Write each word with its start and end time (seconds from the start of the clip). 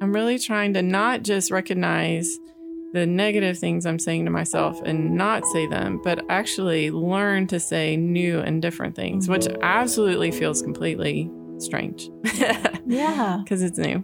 I'm 0.00 0.12
really 0.12 0.38
trying 0.38 0.74
to 0.74 0.82
not 0.82 1.24
just 1.24 1.50
recognize 1.50 2.38
the 2.92 3.04
negative 3.04 3.58
things 3.58 3.84
I'm 3.84 3.98
saying 3.98 4.26
to 4.26 4.30
myself 4.30 4.80
and 4.84 5.16
not 5.16 5.44
say 5.46 5.66
them, 5.66 6.00
but 6.04 6.24
actually 6.28 6.92
learn 6.92 7.48
to 7.48 7.58
say 7.58 7.96
new 7.96 8.38
and 8.38 8.62
different 8.62 8.94
things, 8.94 9.28
which 9.28 9.46
mm-hmm. 9.46 9.60
absolutely 9.60 10.30
feels 10.30 10.62
completely 10.62 11.30
strange. 11.58 12.10
Yeah. 12.90 13.40
Because 13.44 13.62
it's 13.62 13.76
new. 13.76 14.02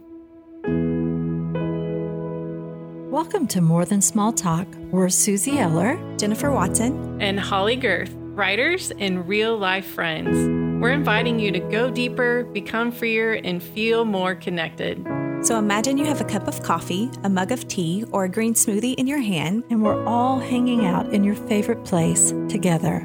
Welcome 3.11 3.47
to 3.47 3.63
More 3.63 3.87
Than 3.87 4.03
Small 4.03 4.31
Talk. 4.31 4.67
We're 4.91 5.09
Susie 5.09 5.59
Eller. 5.59 5.97
Jennifer 6.19 6.51
Watson. 6.51 7.23
And 7.23 7.41
Holley 7.41 7.77
Gerth, 7.77 8.11
writers 8.15 8.93
and 8.99 9.27
real 9.27 9.57
life 9.57 9.87
friends. 9.87 10.37
We're 10.83 10.91
inviting 10.91 11.39
you 11.39 11.51
to 11.53 11.61
go 11.61 11.91
deeper, 11.91 12.45
become 12.53 12.93
freer, 12.93 13.33
and 13.43 13.63
feel 13.63 14.05
more 14.05 14.35
connected. 14.35 15.03
So 15.45 15.59
imagine 15.59 15.99
you 15.99 16.07
have 16.07 16.23
a 16.23 16.25
cup 16.25 16.49
of 16.49 16.63
coffee, 16.63 17.11
a 17.23 17.29
mug 17.29 17.53
of 17.53 17.69
tea, 17.69 18.07
or 18.13 18.25
a 18.25 18.31
green 18.31 18.55
smoothie 18.55 18.95
in 18.95 19.07
your 19.07 19.21
hand. 19.21 19.65
And 19.69 19.83
we're 19.83 20.03
all 20.07 20.39
hanging 20.39 20.87
out 20.87 21.13
in 21.13 21.23
your 21.23 21.35
favorite 21.35 21.85
place 21.85 22.31
together. 22.49 23.01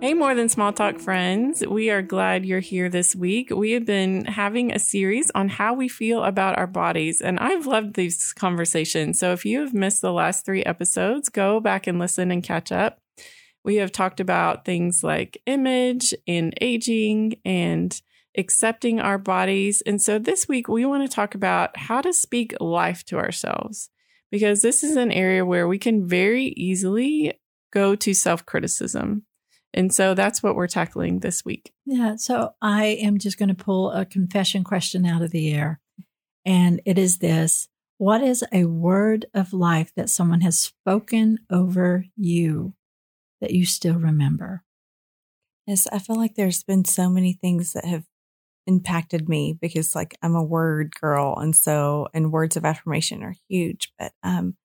Hey, 0.00 0.14
more 0.14 0.34
than 0.34 0.48
small 0.48 0.72
talk 0.72 0.98
friends. 0.98 1.62
We 1.66 1.90
are 1.90 2.00
glad 2.00 2.46
you're 2.46 2.60
here 2.60 2.88
this 2.88 3.14
week. 3.14 3.50
We 3.50 3.72
have 3.72 3.84
been 3.84 4.24
having 4.24 4.72
a 4.72 4.78
series 4.78 5.30
on 5.34 5.50
how 5.50 5.74
we 5.74 5.86
feel 5.86 6.24
about 6.24 6.56
our 6.56 6.66
bodies, 6.66 7.20
and 7.20 7.38
I've 7.38 7.66
loved 7.66 7.92
these 7.92 8.32
conversations. 8.32 9.18
So 9.18 9.32
if 9.32 9.44
you 9.44 9.60
have 9.60 9.74
missed 9.74 10.00
the 10.00 10.14
last 10.14 10.46
three 10.46 10.64
episodes, 10.64 11.28
go 11.28 11.60
back 11.60 11.86
and 11.86 11.98
listen 11.98 12.30
and 12.30 12.42
catch 12.42 12.72
up. 12.72 12.99
We 13.64 13.76
have 13.76 13.92
talked 13.92 14.20
about 14.20 14.64
things 14.64 15.02
like 15.02 15.40
image 15.46 16.14
and 16.26 16.54
aging 16.60 17.36
and 17.44 18.00
accepting 18.36 19.00
our 19.00 19.18
bodies. 19.18 19.82
And 19.84 20.00
so 20.00 20.18
this 20.18 20.48
week, 20.48 20.68
we 20.68 20.84
want 20.84 21.08
to 21.08 21.14
talk 21.14 21.34
about 21.34 21.76
how 21.76 22.00
to 22.00 22.12
speak 22.12 22.54
life 22.60 23.04
to 23.06 23.18
ourselves 23.18 23.90
because 24.30 24.62
this 24.62 24.82
is 24.82 24.96
an 24.96 25.12
area 25.12 25.44
where 25.44 25.68
we 25.68 25.78
can 25.78 26.06
very 26.06 26.46
easily 26.56 27.34
go 27.72 27.94
to 27.96 28.14
self 28.14 28.46
criticism. 28.46 29.24
And 29.72 29.94
so 29.94 30.14
that's 30.14 30.42
what 30.42 30.56
we're 30.56 30.66
tackling 30.66 31.20
this 31.20 31.44
week. 31.44 31.72
Yeah. 31.86 32.16
So 32.16 32.54
I 32.60 32.86
am 32.86 33.18
just 33.18 33.38
going 33.38 33.50
to 33.50 33.54
pull 33.54 33.92
a 33.92 34.04
confession 34.04 34.64
question 34.64 35.06
out 35.06 35.22
of 35.22 35.30
the 35.30 35.52
air. 35.52 35.80
And 36.44 36.80
it 36.84 36.98
is 36.98 37.18
this 37.18 37.68
What 37.98 38.22
is 38.22 38.44
a 38.52 38.64
word 38.64 39.26
of 39.34 39.52
life 39.52 39.92
that 39.96 40.10
someone 40.10 40.40
has 40.40 40.58
spoken 40.58 41.38
over 41.50 42.04
you 42.16 42.74
that 43.40 43.52
you 43.52 43.66
still 43.66 43.96
remember? 43.96 44.62
Yes, 45.66 45.86
I 45.92 45.98
feel 45.98 46.16
like 46.16 46.34
there's 46.34 46.62
been 46.62 46.84
so 46.84 47.08
many 47.08 47.32
things 47.32 47.72
that 47.74 47.84
have 47.84 48.04
impacted 48.66 49.28
me 49.28 49.56
because 49.60 49.94
like 49.94 50.16
I'm 50.22 50.34
a 50.34 50.44
word 50.44 50.94
girl 51.00 51.36
and 51.38 51.54
so 51.56 52.08
and 52.14 52.32
words 52.32 52.56
of 52.56 52.64
affirmation 52.64 53.22
are 53.22 53.34
huge, 53.48 53.92
but 53.98 54.12
um 54.22 54.56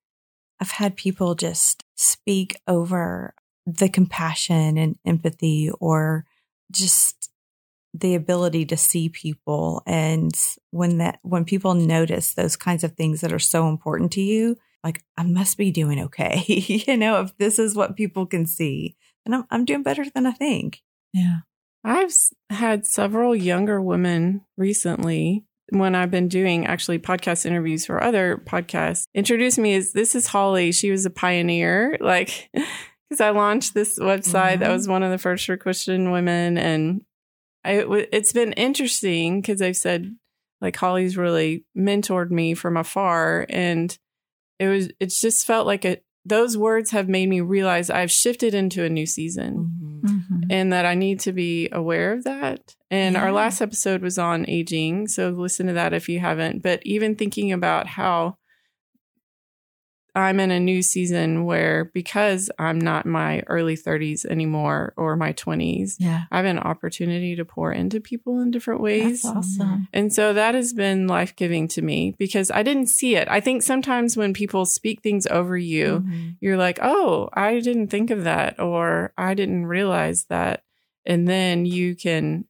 I've 0.60 0.70
had 0.70 0.96
people 0.96 1.34
just 1.34 1.84
speak 1.96 2.56
over 2.66 3.34
the 3.66 3.88
compassion 3.88 4.78
and 4.78 4.96
empathy 5.04 5.70
or 5.80 6.24
just 6.70 7.30
the 7.94 8.14
ability 8.14 8.66
to 8.66 8.76
see 8.76 9.08
people 9.08 9.82
and 9.86 10.34
when 10.70 10.98
that 10.98 11.18
when 11.22 11.44
people 11.44 11.74
notice 11.74 12.34
those 12.34 12.56
kinds 12.56 12.84
of 12.84 12.92
things 12.92 13.22
that 13.22 13.32
are 13.32 13.38
so 13.38 13.68
important 13.68 14.12
to 14.12 14.20
you 14.20 14.56
like 14.86 15.02
i 15.18 15.22
must 15.22 15.56
be 15.58 15.70
doing 15.70 15.98
okay 16.00 16.42
you 16.46 16.96
know 16.96 17.20
if 17.22 17.36
this 17.38 17.58
is 17.58 17.74
what 17.74 17.96
people 17.96 18.24
can 18.26 18.46
see 18.46 18.96
and 19.24 19.34
i'm, 19.34 19.44
I'm 19.50 19.64
doing 19.64 19.82
better 19.82 20.04
than 20.14 20.26
i 20.26 20.32
think 20.32 20.82
Yeah. 21.12 21.38
I've 21.84 22.12
had 22.50 22.84
several 22.86 23.34
younger 23.36 23.80
women 23.80 24.42
recently 24.56 25.44
when 25.70 25.94
I've 25.94 26.10
been 26.10 26.26
doing 26.28 26.66
actually 26.66 26.98
podcast 26.98 27.46
interviews 27.46 27.86
for 27.86 28.02
other 28.02 28.42
podcasts 28.44 29.04
introduce 29.14 29.56
me 29.56 29.74
as 29.76 29.92
this 29.92 30.14
is 30.16 30.26
Holley. 30.26 30.72
She 30.72 30.90
was 30.90 31.06
a 31.06 31.10
pioneer, 31.10 31.96
like 32.00 32.50
because 32.52 33.20
I 33.20 33.30
launched 33.30 33.72
this 33.74 33.98
website 34.00 34.58
that 34.60 34.70
Mhm. 34.70 34.72
was 34.72 34.88
one 34.88 35.02
of 35.04 35.12
the 35.12 35.18
first 35.18 35.46
for 35.46 35.56
Christian 35.56 36.10
women, 36.10 36.58
and 36.58 37.02
I, 37.64 37.72
it 37.72 37.82
w- 37.82 38.06
it's 38.12 38.32
been 38.32 38.52
interesting 38.54 39.40
because 39.40 39.62
I've 39.62 39.76
said 39.76 40.12
like 40.60 40.76
Holley's 40.76 41.16
really 41.16 41.64
mentored 41.76 42.30
me 42.30 42.54
from 42.54 42.76
afar, 42.76 43.46
and 43.48 43.96
it 44.58 44.68
was 44.68 44.88
it 45.00 45.10
just 45.10 45.46
felt 45.46 45.66
like 45.66 45.84
it. 45.84 46.04
Those 46.24 46.56
words 46.58 46.90
have 46.90 47.08
made 47.08 47.28
me 47.28 47.40
realize 47.40 47.88
I've 47.88 48.10
shifted 48.10 48.52
into 48.52 48.82
a 48.82 48.88
new 48.88 49.06
season 49.06 50.02
Mhm. 50.04 50.46
and 50.50 50.72
that 50.72 50.84
I 50.84 50.94
need 50.96 51.20
to 51.20 51.32
be 51.32 51.68
aware 51.70 52.12
of 52.12 52.24
that. 52.24 52.74
And 52.90 53.16
our 53.16 53.30
last 53.30 53.60
episode 53.60 54.02
was 54.02 54.18
on 54.18 54.44
aging, 54.48 55.06
so 55.08 55.30
listen 55.30 55.68
to 55.68 55.72
that 55.74 55.92
if 55.92 56.08
you 56.08 56.18
haven't. 56.18 56.62
But 56.62 56.80
even 56.84 57.14
thinking 57.14 57.52
about 57.52 57.86
how 57.86 58.38
I'm 60.16 60.40
in 60.40 60.50
a 60.50 60.58
new 60.58 60.80
season 60.80 61.44
where 61.44 61.84
because 61.92 62.50
I'm 62.58 62.78
not 62.80 63.04
in 63.04 63.10
my 63.12 63.42
early 63.48 63.76
30s 63.76 64.24
anymore 64.24 64.94
or 64.96 65.14
my 65.14 65.34
20s, 65.34 65.96
Yeah. 66.00 66.22
I 66.30 66.36
have 66.38 66.46
an 66.46 66.58
opportunity 66.58 67.36
to 67.36 67.44
pour 67.44 67.70
into 67.70 68.00
people 68.00 68.40
in 68.40 68.50
different 68.50 68.80
ways. 68.80 69.22
That's 69.22 69.36
awesome. 69.36 69.88
And 69.92 70.10
so 70.12 70.32
that 70.32 70.54
has 70.54 70.72
been 70.72 71.06
life 71.06 71.36
giving 71.36 71.68
to 71.68 71.82
me 71.82 72.14
because 72.18 72.50
I 72.50 72.62
didn't 72.62 72.86
see 72.88 73.14
it. 73.14 73.28
I 73.28 73.40
think 73.40 73.62
sometimes 73.62 74.16
when 74.16 74.32
people 74.32 74.64
speak 74.64 75.02
things 75.02 75.26
over 75.26 75.56
you, 75.58 76.00
Mhm. 76.00 76.36
you're 76.40 76.56
like, 76.56 76.78
oh, 76.80 77.28
I 77.34 77.60
didn't 77.60 77.88
think 77.88 78.10
of 78.10 78.24
that, 78.24 78.58
or 78.58 79.12
I 79.18 79.34
didn't 79.34 79.66
realize 79.66 80.24
that. 80.30 80.62
And 81.04 81.28
then 81.28 81.66
you 81.66 81.94
can 81.94 82.46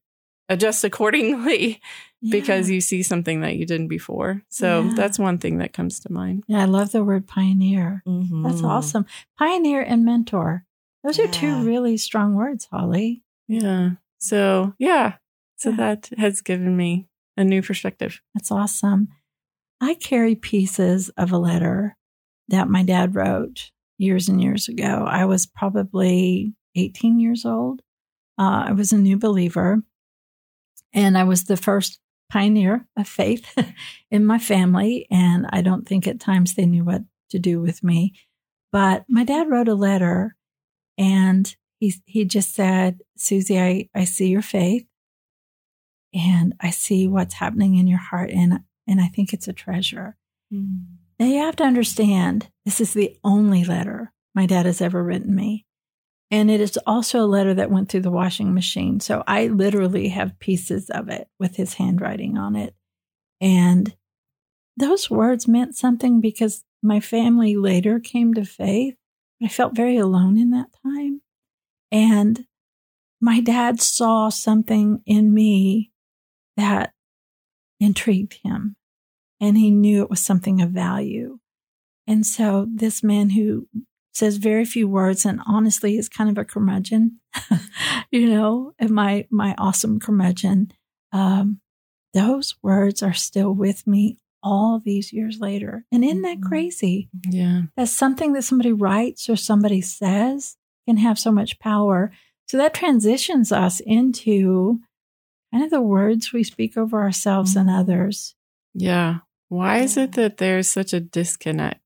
adjust 0.49 0.84
accordingly 0.88 1.81
because 2.22 2.69
you 2.71 2.81
see 2.81 3.03
something 3.03 3.41
that 3.41 3.56
you 3.56 3.66
didn't 3.66 3.88
before. 3.88 4.43
So 4.49 4.82
Yeah. 4.82 4.93
that's 4.94 5.19
one 5.19 5.38
thing 5.38 5.59
that 5.59 5.72
comes 5.72 6.00
to 6.00 6.12
mind. 6.12 6.44
Yeah, 6.49 6.62
I 6.62 6.65
love 6.65 6.93
the 6.93 7.04
word 7.04 7.27
pioneer. 7.28 8.03
That's 8.06 8.60
Mhm. 8.62 8.65
awesome. 8.65 9.06
Pioneer 9.38 9.82
and 9.82 10.04
mentor. 10.04 10.65
Those 11.05 11.19
are 11.21 11.28
two 11.28 11.62
really 11.65 11.97
strong 11.97 12.34
words, 12.34 12.65
Holley. 12.66 13.22
Yeah. 13.47 13.91
So, 14.19 14.75
yeah. 14.78 15.15
So 15.56 15.71
Yeah. 15.71 15.76
that 15.76 16.10
has 16.19 16.41
given 16.41 16.76
me 16.76 17.06
a 17.37 17.44
new 17.44 17.62
perspective. 17.62 18.21
That's 18.34 18.50
awesome. 18.50 19.09
I 19.81 19.94
carry 19.94 20.34
pieces 20.34 21.10
of 21.10 21.31
a 21.32 21.38
letter 21.38 21.97
that 22.49 22.69
my 22.69 22.82
dad 22.82 23.15
wrote 23.15 23.71
years 23.99 24.28
and 24.28 24.41
years 24.43 24.69
ago. 24.69 25.05
I 25.06 25.26
was 25.26 25.47
probably 25.47 26.55
18 26.75 27.21
years 27.21 27.44
old. 27.44 27.82
Uh, 28.38 28.65
I 28.69 28.72
was 28.72 28.93
a 28.93 28.99
new 28.99 29.16
believer, 29.19 29.82
and 30.93 31.16
I 31.16 31.25
was 31.25 31.44
the 31.44 31.56
first 31.56 32.00
pioneer 32.31 32.87
of 32.97 33.09
faith 33.09 33.56
in 34.10 34.26
my 34.26 34.38
family. 34.38 35.06
And 35.10 35.47
I 35.50 35.62
don't 35.62 35.87
think 35.87 36.06
at 36.06 36.20
times 36.20 36.54
they 36.54 36.66
knew 36.66 36.84
what 36.84 37.03
to 37.31 37.38
do 37.38 37.60
with 37.60 37.82
me. 37.82 38.14
But 38.72 39.04
my 39.09 39.25
dad 39.25 39.48
wrote 39.48 39.69
a 39.69 39.75
letter, 39.75 40.37
and 40.98 41.54
he 41.78 41.94
he 42.04 42.25
just 42.25 42.54
said, 42.54 43.00
"Susie, 43.16 43.60
I 43.60 43.88
I 43.94 44.04
see 44.04 44.28
your 44.28 44.42
faith." 44.42 44.87
and 46.14 46.54
I 46.60 46.70
see 46.70 47.06
what's 47.06 47.34
happening 47.34 47.76
in 47.76 47.87
your 47.87 47.98
heart 47.98 48.31
and 48.31 48.60
and 48.88 49.00
I 49.00 49.08
think 49.08 49.32
it's 49.32 49.48
a 49.48 49.53
treasure. 49.53 50.16
Mhm. 50.53 50.84
Now 51.19 51.26
you 51.26 51.38
have 51.41 51.56
to 51.56 51.64
understand 51.64 52.48
this 52.64 52.81
is 52.81 52.94
the 52.94 53.19
only 53.25 53.64
letter 53.64 54.12
my 54.34 54.47
dad 54.47 54.64
has 54.66 54.81
ever 54.81 55.03
written 55.03 55.34
me. 55.34 55.66
And 56.31 56.50
it 56.50 56.60
is 56.60 56.78
also 56.87 57.20
a 57.20 57.26
letter 57.26 57.54
that 57.54 57.70
went 57.70 57.88
through 57.88 58.00
the 58.00 58.10
washing 58.10 58.53
machine. 58.53 58.98
So 59.00 59.22
I 59.26 59.47
literally 59.47 60.09
have 60.09 60.38
pieces 60.41 60.91
of 60.91 61.09
it 61.09 61.28
with 61.38 61.56
his 61.56 61.75
handwriting 61.75 62.37
on 62.37 62.56
it. 62.56 62.75
And 63.41 63.94
those 64.76 65.09
words 65.09 65.47
meant 65.47 65.76
something 65.76 66.20
because 66.20 66.64
my 66.82 67.00
family 67.00 67.56
later 67.56 68.00
came 68.00 68.34
to 68.34 68.44
faith. 68.44 68.97
I 69.42 69.48
felt 69.48 69.76
very 69.76 69.96
alone 69.96 70.37
in 70.38 70.50
that 70.50 70.70
time. 70.82 71.23
And 71.93 72.44
my 73.20 73.40
dad 73.40 73.81
saw 73.81 74.29
something 74.29 75.02
in 75.06 75.32
me 75.32 75.93
that 76.56 76.93
intrigued 77.81 78.38
him 78.43 78.76
and 79.40 79.56
he 79.56 79.70
knew 79.70 80.02
it 80.02 80.11
was 80.11 80.20
something 80.20 80.61
of 80.61 80.70
value. 80.70 81.38
And 82.06 82.26
so 82.26 82.67
this 82.72 83.02
man 83.02 83.31
who 83.31 83.69
says 84.17 84.39
very 84.39 84.65
few 84.65 84.89
words 84.89 85.27
and 85.27 85.41
honestly 85.47 85.99
is 85.99 86.09
kind 86.09 86.31
of 86.31 86.39
a 86.39 86.45
curmudgeon, 86.45 87.21
you 88.11 88.29
know, 88.31 88.73
and 88.79 88.91
my 88.91 89.27
my 89.31 89.55
awesome 89.59 90.01
curmudgeon, 90.01 90.73
um, 91.13 91.61
those 92.15 92.55
words 92.63 93.03
are 93.03 93.13
still 93.13 93.53
with 93.53 93.87
me 93.87 94.19
all 94.43 94.81
these 94.83 95.13
years 95.13 95.39
later. 95.41 95.85
And 95.93 96.05
isn't 96.05 96.23
that 96.23 96.39
Mhm. 96.39 96.49
crazy? 96.49 97.09
Yeah. 97.29 97.63
That 97.77 97.89
something 97.89 98.33
that 98.33 98.43
somebody 98.45 98.73
writes 98.73 99.29
or 99.29 99.37
somebody 99.37 99.81
says 99.83 100.57
can 100.87 100.97
have 100.99 101.19
so 101.19 101.31
much 101.33 101.59
power. 101.59 102.11
So 102.49 102.57
that 102.57 102.73
transitions 102.75 103.51
us 103.53 103.81
into 103.81 104.81
kind 105.53 105.65
of 105.65 105.71
the 105.71 105.81
words 105.83 106.33
we 106.33 106.43
speak 106.45 106.77
over 106.77 107.01
ourselves 107.03 107.57
and 107.57 107.69
others. 107.69 108.35
Yeah. 108.73 109.19
Why 109.49 109.79
is 109.79 109.97
it 109.97 110.13
that 110.13 110.37
there's 110.39 110.71
such 110.71 110.93
a 110.93 111.01
disconnect? 111.01 111.81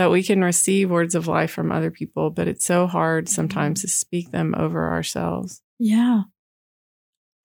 That 0.00 0.10
we 0.10 0.22
can 0.22 0.42
receive 0.42 0.90
words 0.90 1.14
of 1.14 1.26
life 1.26 1.50
from 1.50 1.70
other 1.70 1.90
people, 1.90 2.30
but 2.30 2.48
it's 2.48 2.64
so 2.64 2.86
hard 2.86 3.28
sometimes 3.28 3.82
to 3.82 3.88
speak 3.88 4.30
them 4.30 4.54
over 4.56 4.88
ourselves. 4.88 5.60
Yeah. 5.78 6.22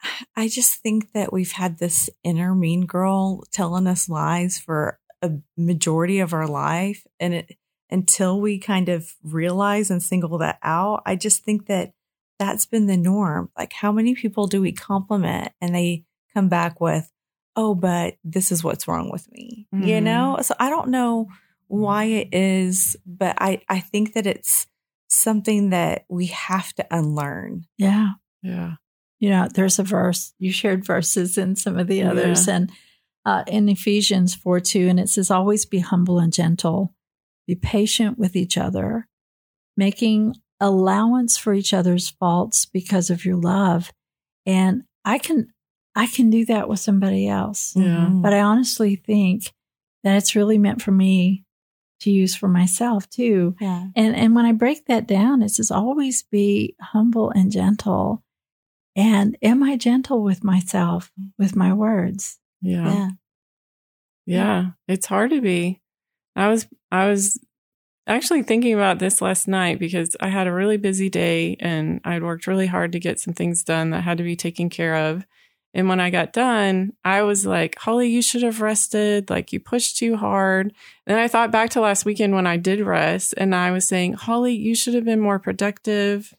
I 0.37 0.47
just 0.47 0.75
think 0.75 1.11
that 1.11 1.33
we've 1.33 1.51
had 1.51 1.79
this 1.79 2.09
inner 2.23 2.55
mean 2.55 2.85
girl 2.85 3.43
telling 3.51 3.87
us 3.87 4.07
lies 4.07 4.57
for 4.57 4.97
a 5.21 5.31
majority 5.57 6.19
of 6.19 6.31
our 6.31 6.47
life. 6.47 7.05
And 7.19 7.33
it, 7.33 7.57
until 7.89 8.39
we 8.39 8.57
kind 8.57 8.87
of 8.87 9.05
realize 9.21 9.91
and 9.91 10.01
single 10.01 10.37
that 10.37 10.57
out, 10.63 11.03
I 11.05 11.17
just 11.17 11.43
think 11.43 11.65
that 11.65 11.91
that's 12.39 12.65
been 12.65 12.87
the 12.87 12.95
norm. 12.95 13.51
Like, 13.57 13.73
how 13.73 13.91
many 13.91 14.15
people 14.15 14.47
do 14.47 14.61
we 14.61 14.71
compliment 14.71 15.51
and 15.59 15.75
they 15.75 16.05
come 16.33 16.47
back 16.47 16.79
with, 16.79 17.11
oh, 17.57 17.75
but 17.75 18.15
this 18.23 18.53
is 18.53 18.63
what's 18.63 18.87
wrong 18.87 19.11
with 19.11 19.29
me, 19.29 19.67
mm-hmm. 19.75 19.85
you 19.85 19.99
know? 19.99 20.37
So 20.41 20.55
I 20.57 20.69
don't 20.69 20.87
know 20.87 21.27
why 21.67 22.05
it 22.05 22.29
is, 22.33 22.95
but 23.05 23.35
I, 23.39 23.61
I 23.69 23.79
think 23.79 24.13
that 24.13 24.27
it's 24.27 24.67
something 25.07 25.69
that 25.71 26.05
we 26.09 26.27
have 26.27 26.73
to 26.73 26.85
unlearn. 26.91 27.65
Yeah. 27.77 28.11
Yeah. 28.41 28.73
You 29.19 29.29
know, 29.29 29.47
there's 29.53 29.79
a 29.79 29.83
verse, 29.83 30.33
you 30.37 30.51
shared 30.51 30.85
verses 30.85 31.37
in 31.37 31.55
some 31.55 31.77
of 31.79 31.87
the 31.87 32.03
others, 32.03 32.47
yeah. 32.47 32.55
and 32.55 32.71
uh, 33.25 33.43
in 33.47 33.69
Ephesians 33.69 34.35
4 34.35 34.59
2, 34.59 34.87
and 34.87 34.99
it 34.99 35.09
says, 35.09 35.31
Always 35.31 35.65
be 35.65 35.79
humble 35.79 36.19
and 36.19 36.31
gentle, 36.31 36.93
be 37.47 37.55
patient 37.55 38.19
with 38.19 38.35
each 38.35 38.57
other, 38.57 39.07
making 39.75 40.35
allowance 40.59 41.37
for 41.37 41.53
each 41.53 41.73
other's 41.73 42.09
faults 42.09 42.65
because 42.65 43.09
of 43.09 43.25
your 43.25 43.37
love. 43.37 43.91
And 44.45 44.83
I 45.03 45.17
can, 45.17 45.47
I 45.95 46.07
can 46.07 46.29
do 46.29 46.45
that 46.45 46.69
with 46.69 46.79
somebody 46.79 47.27
else. 47.27 47.73
Yeah. 47.75 48.09
But 48.11 48.33
I 48.33 48.41
honestly 48.41 48.95
think 48.95 49.51
that 50.03 50.17
it's 50.17 50.35
really 50.35 50.57
meant 50.57 50.81
for 50.81 50.91
me 50.91 51.44
to 52.01 52.11
use 52.11 52.35
for 52.35 52.47
myself 52.47 53.09
too. 53.09 53.55
Yeah. 53.59 53.87
And 53.95 54.15
and 54.15 54.35
when 54.35 54.45
I 54.45 54.51
break 54.51 54.85
that 54.85 55.07
down, 55.07 55.41
it 55.41 55.49
says 55.49 55.71
always 55.71 56.23
be 56.23 56.75
humble 56.81 57.29
and 57.31 57.51
gentle. 57.51 58.23
And 58.95 59.37
am 59.41 59.63
I 59.63 59.75
gentle 59.75 60.23
with 60.23 60.43
myself 60.43 61.11
with 61.37 61.55
my 61.55 61.73
words? 61.73 62.39
Yeah. 62.61 62.93
Yeah. 62.93 63.09
Yeah. 64.25 64.65
It's 64.87 65.05
hard 65.05 65.31
to 65.31 65.41
be. 65.41 65.81
I 66.35 66.47
was 66.49 66.67
I 66.91 67.07
was 67.07 67.39
actually 68.07 68.43
thinking 68.43 68.73
about 68.73 68.99
this 68.99 69.21
last 69.21 69.47
night 69.47 69.79
because 69.79 70.15
I 70.19 70.27
had 70.27 70.47
a 70.47 70.53
really 70.53 70.77
busy 70.77 71.09
day 71.09 71.57
and 71.59 72.01
I'd 72.03 72.23
worked 72.23 72.47
really 72.47 72.67
hard 72.67 72.91
to 72.91 72.99
get 72.99 73.19
some 73.19 73.33
things 73.33 73.63
done 73.63 73.89
that 73.89 74.03
had 74.03 74.17
to 74.17 74.23
be 74.23 74.35
taken 74.35 74.69
care 74.69 74.95
of. 74.95 75.25
And 75.75 75.89
when 75.89 75.99
I 75.99 76.09
got 76.09 76.31
done, 76.31 76.93
I 77.03 77.23
was 77.23 77.45
like, 77.45 77.77
Holley, 77.77 78.07
you 78.07 78.21
should 78.21 78.43
have 78.43 78.61
rested. 78.61 79.29
Like 79.29 79.51
you 79.51 79.59
pushed 79.59 79.97
too 79.97 80.15
hard. 80.15 80.73
Then 81.05 81.19
I 81.19 81.27
thought 81.27 81.51
back 81.51 81.71
to 81.71 81.81
last 81.81 82.05
weekend 82.05 82.33
when 82.33 82.47
I 82.47 82.55
did 82.55 82.79
rest 82.79 83.33
and 83.35 83.53
I 83.53 83.71
was 83.71 83.85
saying, 83.85 84.13
Holley, 84.13 84.55
you 84.55 84.73
should 84.73 84.93
have 84.93 85.03
been 85.03 85.19
more 85.19 85.37
productive. 85.37 86.33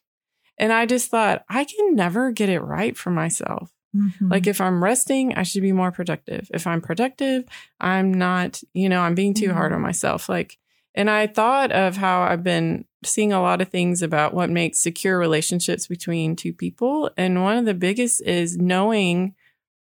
And 0.57 0.73
I 0.73 0.87
just 0.87 1.11
thought, 1.11 1.45
I 1.51 1.65
can 1.65 1.95
never 1.95 2.31
get 2.33 2.49
it 2.49 2.61
right 2.61 2.97
for 2.97 3.11
myself. 3.11 3.71
Mm-hmm. 3.95 4.31
Like 4.31 4.47
if 4.47 4.59
I'm 4.59 4.83
resting, 4.83 5.35
I 5.35 5.43
should 5.43 5.63
be 5.63 5.73
more 5.73 5.93
productive. 5.93 6.51
If 6.55 6.67
I'm 6.67 6.81
productive, 6.81 7.45
I'm 7.79 8.15
not, 8.15 8.63
you 8.73 8.89
know, 8.89 9.03
I'm 9.03 9.15
being 9.15 9.35
too 9.35 9.49
mm-hmm. 9.49 9.57
hard 9.57 9.73
on 9.75 9.83
myself. 9.83 10.31
Like, 10.31 10.57
and 10.97 11.11
I 11.11 11.27
thought 11.27 11.71
of 11.73 11.97
how 11.97 12.23
I've 12.23 12.43
been 12.43 12.87
seeing 13.05 13.33
a 13.33 13.41
lot 13.41 13.61
of 13.61 13.69
things 13.69 14.03
about 14.03 14.35
what 14.35 14.51
makes 14.51 14.81
secure 14.81 15.19
relationships 15.19 15.87
between 15.87 16.35
two 16.35 16.53
people. 16.53 17.11
And 17.17 17.43
one 17.43 17.59
of 17.59 17.67
the 17.67 17.75
biggest 17.75 18.23
is 18.23 18.57
knowing 18.57 19.35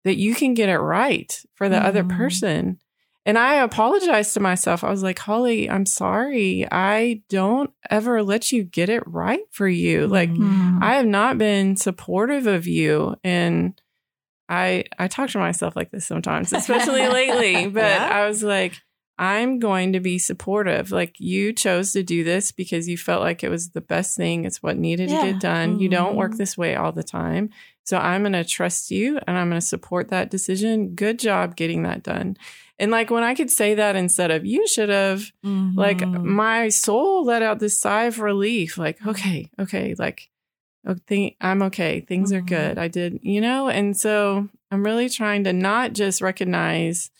that 0.04 0.16
you 0.16 0.34
can 0.34 0.54
get 0.54 0.68
it 0.68 0.78
right 0.78 1.40
for 1.54 1.68
the 1.68 1.76
mm-hmm. 1.76 1.86
other 1.86 2.04
person. 2.04 2.78
And 3.24 3.38
I 3.38 3.56
apologized 3.56 4.34
to 4.34 4.40
myself. 4.40 4.82
I 4.82 4.90
was 4.90 5.02
like, 5.02 5.18
Holley, 5.20 5.70
I'm 5.70 5.86
sorry. 5.86 6.66
I 6.72 7.22
don't 7.28 7.70
ever 7.88 8.22
let 8.22 8.50
you 8.50 8.64
get 8.64 8.88
it 8.88 9.06
right 9.06 9.42
for 9.52 9.68
you. 9.68 10.08
Like, 10.08 10.30
mm-hmm. 10.30 10.82
I 10.82 10.94
have 10.94 11.06
not 11.06 11.38
been 11.38 11.76
supportive 11.76 12.48
of 12.48 12.66
you. 12.66 13.14
And 13.22 13.80
I 14.48 14.84
I 14.98 15.06
talk 15.06 15.30
to 15.30 15.38
myself 15.38 15.76
like 15.76 15.92
this 15.92 16.06
sometimes, 16.06 16.52
especially 16.52 17.06
lately. 17.06 17.66
But 17.72 17.84
yeah. 17.84 18.10
I 18.12 18.26
was 18.26 18.42
like, 18.42 18.74
I'm 19.18 19.58
going 19.58 19.92
to 19.92 20.00
be 20.00 20.18
supportive. 20.18 20.90
Like 20.90 21.20
you 21.20 21.52
chose 21.52 21.92
to 21.92 22.02
do 22.02 22.24
this 22.24 22.50
because 22.50 22.88
you 22.88 22.96
felt 22.96 23.22
like 23.22 23.44
it 23.44 23.50
was 23.50 23.70
the 23.70 23.80
best 23.80 24.16
thing. 24.16 24.44
It's 24.44 24.62
what 24.62 24.76
needed 24.76 25.10
yeah. 25.10 25.20
to 25.20 25.32
get 25.32 25.40
done. 25.40 25.72
Mm-hmm. 25.72 25.80
You 25.80 25.88
don't 25.88 26.16
work 26.16 26.30
mm-hmm. 26.32 26.38
this 26.38 26.56
way 26.56 26.74
all 26.74 26.92
the 26.92 27.02
time. 27.02 27.50
So 27.84 27.98
I'm 27.98 28.22
going 28.22 28.32
to 28.32 28.44
trust 28.44 28.90
you 28.90 29.18
and 29.26 29.36
I'm 29.36 29.48
going 29.48 29.60
to 29.60 29.66
support 29.66 30.08
that 30.08 30.30
decision. 30.30 30.94
Good 30.94 31.18
job 31.18 31.56
getting 31.56 31.82
that 31.82 32.02
done. 32.02 32.36
And 32.78 32.90
like 32.90 33.10
when 33.10 33.22
I 33.22 33.34
could 33.34 33.50
say 33.50 33.74
that 33.74 33.96
instead 33.96 34.30
of 34.30 34.46
you 34.46 34.66
should 34.66 34.88
have, 34.88 35.30
mm-hmm. 35.44 35.78
like 35.78 36.00
my 36.06 36.68
soul 36.68 37.24
let 37.24 37.42
out 37.42 37.58
this 37.58 37.78
sigh 37.78 38.04
of 38.04 38.18
relief. 38.18 38.78
Like, 38.78 39.04
okay, 39.06 39.50
okay, 39.58 39.94
like 39.98 40.30
okay, 40.88 41.36
I'm 41.40 41.62
okay. 41.62 42.00
Things 42.00 42.32
mm-hmm. 42.32 42.38
are 42.38 42.46
good. 42.46 42.78
I 42.78 42.88
did, 42.88 43.20
you 43.22 43.40
know? 43.40 43.68
And 43.68 43.96
so 43.96 44.48
I'm 44.70 44.84
really 44.84 45.08
trying 45.08 45.44
to 45.44 45.52
not 45.52 45.92
just 45.92 46.20
recognize 46.20 47.10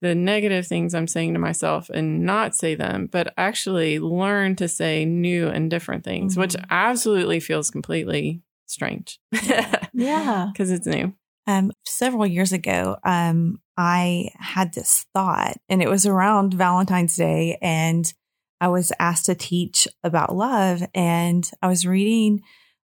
the 0.00 0.14
negative 0.14 0.66
things 0.66 0.94
I'm 0.94 1.06
saying 1.06 1.34
to 1.34 1.38
myself 1.38 1.90
and 1.90 2.24
not 2.24 2.54
say 2.54 2.74
them, 2.74 3.08
but 3.10 3.34
actually 3.36 3.98
learn 3.98 4.56
to 4.56 4.68
say 4.68 5.04
new 5.04 5.48
and 5.48 5.70
different 5.70 6.04
things, 6.04 6.32
mm-hmm. 6.32 6.40
which 6.40 6.56
absolutely 6.70 7.40
feels 7.40 7.70
completely 7.70 8.42
strange. 8.66 9.20
yeah. 9.92 10.48
Because 10.52 10.70
it's 10.70 10.86
new. 10.86 11.14
Um, 11.46 11.72
several 11.84 12.26
years 12.26 12.52
ago, 12.52 12.96
um, 13.04 13.60
I 13.76 14.30
had 14.38 14.72
this 14.72 15.06
thought, 15.14 15.56
and 15.68 15.82
it 15.82 15.88
was 15.88 16.06
around 16.06 16.54
Valentine's 16.54 17.16
Day, 17.16 17.58
and 17.60 18.12
I 18.60 18.68
was 18.68 18.92
asked 19.00 19.26
to 19.26 19.34
teach 19.34 19.88
about 20.04 20.36
love. 20.36 20.82
And 20.94 21.50
I 21.60 21.68
was 21.68 21.86
reading 21.86 22.42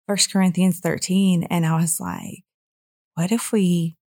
First 0.07 0.31
Corinthians 0.31 0.79
13, 0.79 1.44
and 1.44 1.65
I 1.65 1.79
was 1.79 2.00
like, 2.00 2.44
what 3.15 3.31
if 3.31 3.51
we 3.51 3.97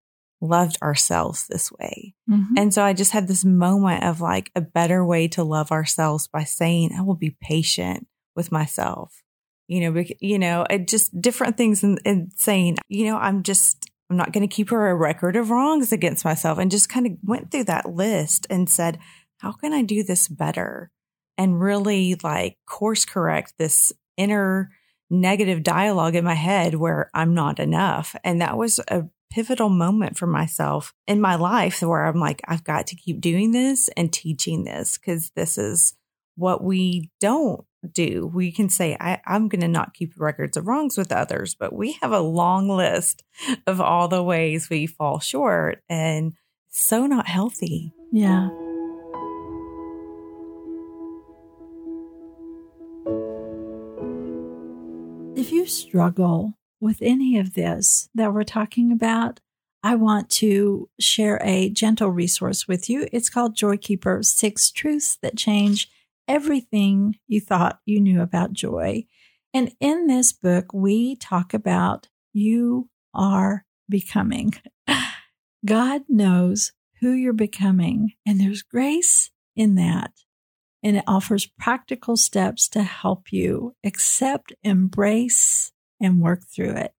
loved 0.41 0.79
ourselves 0.83 1.47
this 1.49 1.73
way. 1.73 2.15
Mm-hmm. 2.31 2.55
And 2.57 2.75
so 2.75 2.83
I 2.85 2.93
just 2.93 3.13
had 3.13 3.27
this 3.27 3.45
moment 3.45 4.05
of 4.05 4.21
like 4.21 4.51
a 4.55 4.61
better 4.61 5.05
way 5.05 5.29
to 5.29 5.43
love 5.43 5.73
ourselves 5.73 6.29
by 6.29 6.45
saying, 6.45 6.93
I 6.97 7.03
will 7.03 7.17
be 7.17 7.37
patient 7.41 8.07
with 8.37 8.53
myself. 8.53 9.23
You 9.67 9.91
know, 9.91 10.05
you 10.21 10.39
know, 10.39 10.65
it 10.71 10.89
just 10.89 11.21
different 11.21 11.57
things 11.57 11.83
and, 11.83 12.01
and 12.05 12.33
saying, 12.37 12.79
you 12.89 13.07
know, 13.07 13.19
I'm 13.19 13.43
just, 13.43 13.91
I'm 14.09 14.17
not 14.17 14.33
going 14.33 14.49
to 14.49 14.55
keep 14.55 14.71
her 14.71 14.89
a 14.89 14.95
record 14.95 15.37
of 15.37 15.51
wrongs 15.51 15.93
against 15.93 16.25
myself 16.25 16.59
and 16.59 16.71
just 16.71 16.89
kind 16.89 17.07
of 17.07 17.13
went 17.23 17.51
through 17.51 17.65
that 17.65 17.91
list 17.91 18.47
and 18.49 18.71
said, 18.71 18.99
how 19.39 19.53
can 19.53 19.73
I 19.73 19.83
do 19.83 20.03
this 20.03 20.29
better? 20.29 20.91
And 21.37 21.61
really 21.61 22.17
like 22.23 22.57
course 22.67 23.05
correct 23.05 23.55
this 23.59 23.93
inner 24.17 24.71
negative 25.11 25.63
dialogue 25.63 26.15
in 26.15 26.25
my 26.25 26.35
head 26.35 26.75
where 26.75 27.11
I'm 27.15 27.35
not 27.35 27.61
enough. 27.61 28.17
And 28.25 28.41
that 28.41 28.57
was 28.57 28.81
a 28.89 29.05
pivotal 29.31 29.69
moment 29.69 30.17
for 30.17 30.27
myself 30.27 30.95
in 31.07 31.21
my 31.21 31.37
life 31.37 31.83
where 31.83 32.07
I'm 32.07 32.19
like, 32.19 32.41
I've 32.47 32.65
got 32.65 32.87
to 32.89 32.97
keep 32.97 33.21
doing 33.21 33.53
this 33.53 33.89
and 33.97 34.13
teaching 34.13 34.65
this 34.65 34.99
because 34.99 35.31
this 35.37 35.59
is 35.59 35.95
what 36.37 36.63
we 36.63 37.11
don't 37.21 37.65
do. 37.93 38.31
We 38.33 38.53
can 38.53 38.69
say, 38.69 38.97
I, 38.99 39.21
am 39.27 39.49
going 39.49 39.61
to 39.61 39.69
not 39.69 39.95
keep 39.95 40.15
records 40.17 40.57
of 40.57 40.67
wrongs 40.67 40.97
with 40.97 41.13
others, 41.13 41.55
but 41.55 41.73
we 41.73 41.93
have 42.03 42.13
a 42.13 42.21
long 42.21 42.69
list 42.69 43.23
of 43.67 43.81
all 43.81 44.09
the 44.09 44.23
ways 44.23 44.71
we 44.71 44.87
fall 44.87 45.21
short 45.21 45.83
and 45.89 46.35
so 46.69 47.07
not 47.07 47.27
healthy. 47.27 47.93
Yeah. 48.13 48.49
If 55.37 55.53
you 55.53 55.67
struggle 55.67 56.58
with 56.81 56.99
any 57.01 57.39
of 57.39 57.55
this 57.55 58.09
that 58.15 58.33
we're 58.33 58.45
talking 58.45 58.93
about, 58.93 59.41
I 59.83 59.95
want 59.95 60.29
to 60.31 60.89
share 60.99 61.41
a 61.43 61.71
gentle 61.71 62.11
resource 62.11 62.67
with 62.67 62.91
you. 62.91 63.09
It's 63.13 63.31
called 63.31 63.57
JoyKeeper 63.57 64.25
Six 64.25 64.71
Truths 64.71 65.19
That 65.23 65.37
Change 65.37 65.89
Everything 66.27 67.17
You 67.27 67.41
Thought 67.41 67.81
You 67.87 68.01
Knew 68.01 68.21
About 68.21 68.53
Joy. 68.53 69.07
And 69.55 69.73
in 69.81 70.07
this 70.07 70.33
book, 70.33 70.73
we 70.73 71.17
talk 71.17 71.55
about 71.55 72.09
you 72.33 72.91
are 73.15 73.65
becoming. 73.89 74.55
God 75.65 76.03
knows 76.09 76.73
who 77.01 77.13
you're 77.13 77.33
becoming, 77.33 78.13
and 78.27 78.41
there's 78.41 78.63
grace 78.63 79.31
in 79.57 79.77
that. 79.77 80.13
And 80.83 80.97
it 80.97 81.05
offers 81.07 81.47
practical 81.47 82.17
steps 82.17 82.69
to 82.71 82.83
help 82.83 83.33
you 83.33 83.75
accept, 83.85 84.53
embrace, 84.63 85.73
and 86.01 86.21
work 86.21 86.43
through 86.55 86.73
it. 86.73 86.93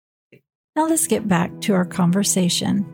Now 0.77 0.87
let's 0.87 1.07
get 1.07 1.27
back 1.27 1.61
to 1.63 1.75
our 1.75 1.85
conversation. 1.85 2.87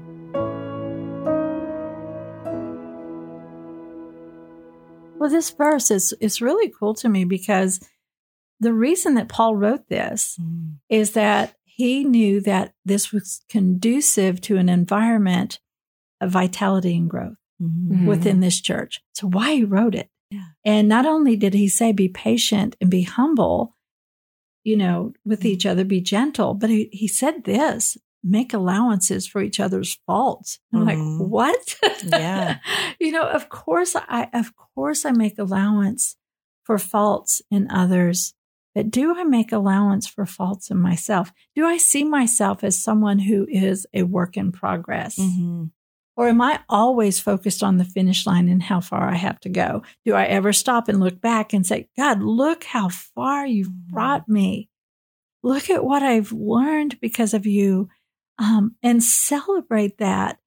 Well, 5.19 5.31
this 5.31 5.51
verse 5.51 5.91
is, 5.91 6.13
is 6.21 6.43
really 6.43 6.71
cool 6.79 6.95
to 6.97 7.09
me 7.09 7.25
because 7.25 7.81
the 8.61 8.73
reason 8.73 9.15
that 9.15 9.29
Paul 9.29 9.57
wrote 9.57 9.89
this 9.89 10.39
mm. 10.41 10.77
is 10.89 11.13
that 11.13 11.55
he 11.65 12.05
knew 12.05 12.41
that 12.43 12.73
this 12.85 13.13
was 13.13 13.43
conducive 13.49 14.41
to 14.43 14.57
an 14.57 14.69
environment 14.69 15.61
of 16.21 16.31
vitality 16.31 16.97
and 16.97 17.11
growth 17.11 17.37
mm-hmm. 17.61 18.07
within 18.07 18.41
this 18.41 18.61
church. 18.61 19.03
So 19.13 19.27
why 19.27 19.55
he 19.55 19.65
wrote 19.65 19.95
it. 19.95 20.09
Yeah. 20.31 20.45
And 20.65 20.89
not 20.89 21.07
only 21.07 21.37
did 21.37 21.55
he 21.55 21.69
say 21.69 21.93
be 21.93 22.09
patient 22.09 22.77
and 22.81 22.91
be 22.91 23.03
humble, 23.03 23.74
you 24.65 24.77
know, 24.77 25.13
with 25.25 25.41
mm-hmm. 25.41 25.49
each 25.49 25.67
other, 25.67 25.85
be 25.85 26.01
gentle. 26.01 26.55
But 26.55 26.71
he, 26.71 26.89
he 26.93 27.07
said 27.07 27.45
this 27.45 27.97
make 28.27 28.55
allowances 28.55 29.27
for 29.29 29.43
each 29.43 29.61
other's 29.61 29.99
faults. 30.07 30.59
I'm 30.73 30.81
Mhm. 30.87 31.19
like, 31.21 31.31
what? 31.31 31.77
Yeah. 32.05 32.59
you 32.99 33.13
know, 33.13 33.29
of 33.29 33.51
course 33.51 33.95
I 33.95 34.29
of 34.33 34.53
course 34.57 35.05
I 35.05 35.13
make 35.13 35.39
allowance 35.39 36.17
for 36.65 36.79
faults 36.79 37.43
in 37.51 37.71
others, 37.71 38.33
but 38.75 38.91
do 38.91 39.15
I 39.15 39.25
make 39.25 39.53
allowance 39.53 40.07
for 40.09 40.25
faults 40.25 40.71
in 40.71 40.79
myself? 40.79 41.33
Do 41.55 41.67
I 41.67 41.77
see 41.77 42.03
myself 42.03 42.65
as 42.65 42.83
someone 42.83 43.19
who 43.19 43.47
is 43.51 43.87
a 43.93 44.05
work 44.05 44.39
in 44.39 44.53
progress? 44.53 45.19
Mhm. 45.19 45.71
Or 46.17 46.29
am 46.29 46.41
I 46.41 46.61
always 46.69 47.19
focused 47.19 47.63
on 47.63 47.77
the 47.79 47.85
finish 47.85 48.27
line 48.27 48.49
and 48.49 48.63
how 48.63 48.81
far 48.81 49.09
I 49.11 49.17
have 49.17 49.41
to 49.41 49.49
go? 49.49 49.83
Do 50.05 50.15
I 50.15 50.25
ever 50.27 50.53
stop 50.53 50.89
and 50.89 51.01
look 51.01 51.21
back 51.21 51.53
and 51.53 51.67
say, 51.67 51.89
God, 51.97 52.23
look 52.23 52.65
how 52.65 52.89
far 52.89 53.45
you've 53.47 53.73
brought 53.89 54.29
me? 54.29 54.69
Look 55.43 55.71
at 55.71 55.85
what 55.85 56.03
I've 56.03 56.33
learned 56.33 57.01
because 57.01 57.35
of 57.35 57.47
you. 57.47 57.89
Um, 58.39 58.77
and 58.83 59.03
celebrate 59.03 59.99
that. 59.99 60.39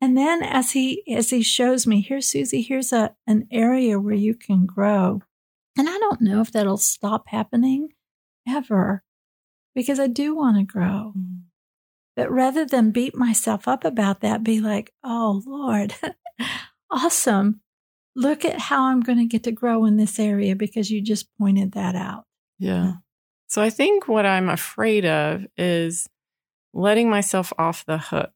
And 0.00 0.16
then 0.16 0.42
as 0.42 0.72
he 0.72 1.02
as 1.14 1.30
he 1.30 1.42
shows 1.42 1.86
me, 1.86 2.00
here, 2.02 2.20
Susie, 2.20 2.62
here's 2.62 2.92
a 2.92 3.14
an 3.26 3.48
area 3.50 3.98
where 3.98 4.14
you 4.14 4.34
can 4.34 4.66
grow. 4.66 5.22
And 5.78 5.88
I 5.88 5.98
don't 5.98 6.20
know 6.20 6.40
if 6.40 6.52
that'll 6.52 6.76
stop 6.76 7.28
happening 7.28 7.90
ever 8.48 9.02
because 9.74 9.98
I 9.98 10.06
do 10.06 10.34
want 10.34 10.56
to 10.58 10.64
grow. 10.64 11.12
Mhm. 11.16 11.42
But 12.16 12.30
rather 12.30 12.64
than 12.64 12.90
beat 12.92 13.16
myself 13.16 13.66
up 13.66 13.84
about 13.84 14.20
that, 14.20 14.44
be 14.44 14.60
like, 14.60 14.92
oh, 15.02 15.42
Lord, 15.46 15.94
awesome. 16.90 17.60
Look 18.16 18.44
at 18.44 18.58
how 18.60 18.84
I'm 18.84 19.00
going 19.00 19.18
to 19.18 19.24
get 19.26 19.42
to 19.44 19.52
grow 19.52 19.84
in 19.84 19.96
this 19.96 20.18
area 20.18 20.54
because 20.54 20.90
you 20.90 21.02
just 21.02 21.26
pointed 21.38 21.72
that 21.72 21.96
out. 21.96 22.24
Yeah. 22.58 22.92
So 23.48 23.60
I 23.60 23.70
think 23.70 24.06
what 24.06 24.24
I'm 24.26 24.48
afraid 24.48 25.04
of 25.04 25.44
is 25.58 26.08
letting 26.72 27.10
myself 27.10 27.52
off 27.58 27.84
the 27.86 27.98
hook 27.98 28.32